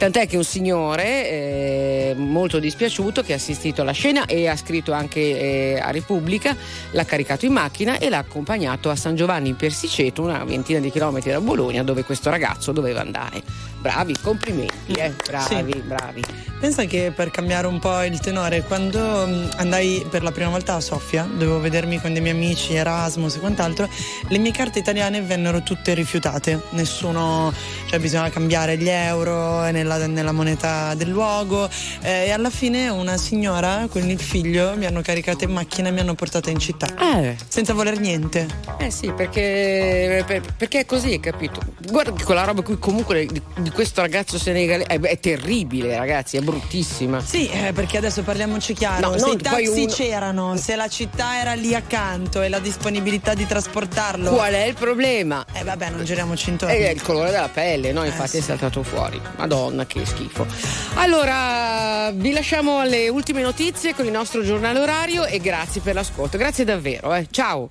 Tant'è 0.00 0.26
che 0.26 0.38
un 0.38 0.44
signore 0.44 1.28
eh, 1.28 2.14
molto 2.16 2.58
dispiaciuto 2.58 3.22
che 3.22 3.34
ha 3.34 3.36
assistito 3.36 3.82
alla 3.82 3.92
scena 3.92 4.24
e 4.24 4.48
ha 4.48 4.56
scritto 4.56 4.92
anche 4.92 5.20
eh, 5.20 5.78
a 5.78 5.90
Repubblica, 5.90 6.56
l'ha 6.92 7.04
caricato 7.04 7.44
in 7.44 7.52
macchina 7.52 7.98
e 7.98 8.08
l'ha 8.08 8.16
accompagnato 8.16 8.88
a 8.88 8.96
San 8.96 9.14
Giovanni 9.14 9.50
in 9.50 9.56
Persiceto, 9.56 10.22
una 10.22 10.42
ventina 10.44 10.78
di 10.78 10.90
chilometri 10.90 11.30
da 11.30 11.40
Bologna, 11.42 11.82
dove 11.82 12.02
questo 12.04 12.30
ragazzo 12.30 12.72
doveva 12.72 13.02
andare. 13.02 13.42
Bravi, 13.78 14.14
complimenti, 14.22 14.92
eh, 14.92 15.12
bravi, 15.26 15.72
Sì. 15.72 15.80
bravi. 15.80 16.22
Pensa 16.58 16.84
che 16.84 17.12
per 17.14 17.30
cambiare 17.30 17.66
un 17.66 17.78
po' 17.78 18.02
il 18.02 18.20
tenore, 18.20 18.62
quando 18.62 19.26
mh, 19.26 19.50
andai 19.56 20.04
per 20.08 20.22
la 20.22 20.32
prima 20.32 20.48
volta 20.48 20.74
a 20.76 20.80
Sofia, 20.80 21.24
dovevo 21.30 21.60
vedermi 21.60 22.00
con 22.00 22.12
dei 22.14 22.22
miei 22.22 22.34
amici, 22.34 22.74
Erasmus 22.74 23.36
e 23.36 23.38
quant'altro, 23.38 23.86
le 24.28 24.38
mie 24.38 24.50
carte 24.50 24.78
italiane 24.78 25.20
vennero 25.20 25.62
tutte 25.62 25.92
rifiutate. 25.94 26.60
Nessuno, 26.70 27.52
cioè 27.90 27.98
bisogna 27.98 28.30
cambiare 28.30 28.76
gli 28.76 28.88
euro 28.88 29.68
nella, 29.72 30.06
nella 30.06 30.30
moneta 30.30 30.94
del 30.94 31.08
luogo. 31.08 31.68
eh, 32.02 32.26
e 32.26 32.30
alla 32.30 32.48
fine 32.50 32.88
una 32.88 33.16
signora 33.16 33.88
con 33.90 34.08
il 34.08 34.20
figlio 34.20 34.74
mi 34.76 34.86
hanno 34.86 35.00
caricata 35.02 35.42
in 35.44 35.50
macchina 35.50 35.88
e 35.88 35.90
mi 35.90 35.98
hanno 35.98 36.14
portata 36.14 36.50
in 36.50 36.58
città. 36.60 36.86
Eh. 37.16 37.36
Senza 37.48 37.72
voler 37.72 37.98
niente. 37.98 38.46
Eh 38.78 38.92
sì, 38.92 39.10
perché, 39.12 40.22
per- 40.24 40.54
perché 40.56 40.80
è 40.80 40.86
così, 40.86 41.18
capito? 41.18 41.60
Guarda 41.88 42.12
che 42.12 42.22
quella 42.22 42.44
roba 42.44 42.62
qui 42.62 42.78
comunque 42.78 43.26
di, 43.26 43.42
di 43.58 43.70
questo 43.70 44.02
ragazzo 44.02 44.38
senegalese 44.38 44.86
è, 44.88 45.00
è 45.00 45.18
terribile, 45.18 45.96
ragazzi, 45.96 46.36
è 46.36 46.40
bruttissima. 46.42 47.20
Sì, 47.20 47.48
eh, 47.48 47.72
perché 47.72 47.96
adesso 47.96 48.22
parliamoci 48.22 48.72
chiaro, 48.72 49.08
No, 49.10 49.18
se 49.18 49.24
non 49.26 49.34
i 49.34 49.36
taxi 49.38 49.66
uno- 49.82 49.92
c'erano, 49.92 50.56
se 50.56 50.76
la 50.76 50.86
città 50.86 51.40
era 51.40 51.54
lì 51.54 51.74
accanto 51.74 52.40
e 52.40 52.48
la 52.48 52.60
disponibilità 52.60 53.34
di 53.34 53.46
trasportarlo. 53.48 54.30
Qual 54.30 54.52
è 54.52 54.62
il 54.64 54.74
problema? 54.74 55.44
Eh 55.52 55.64
vabbè, 55.64 55.90
non 55.90 56.04
giriamoci 56.04 56.50
intorno. 56.50 56.72
È 56.74 56.88
il 56.90 57.02
colore 57.02 57.30
della 57.32 57.48
pelle, 57.48 57.79
no? 57.92 58.04
Infatti 58.04 58.30
sì. 58.30 58.38
è 58.38 58.40
saltato 58.40 58.82
fuori. 58.82 59.20
Madonna, 59.36 59.86
che 59.86 60.04
schifo. 60.06 60.46
Allora, 60.94 62.10
vi 62.12 62.32
lasciamo 62.32 62.78
alle 62.78 63.08
ultime 63.08 63.42
notizie 63.42 63.94
con 63.94 64.06
il 64.06 64.12
nostro 64.12 64.42
giornale 64.42 64.78
orario 64.78 65.24
e 65.24 65.38
grazie 65.38 65.80
per 65.80 65.94
l'ascolto. 65.94 66.38
Grazie 66.38 66.64
davvero, 66.64 67.14
eh. 67.14 67.26
Ciao. 67.30 67.68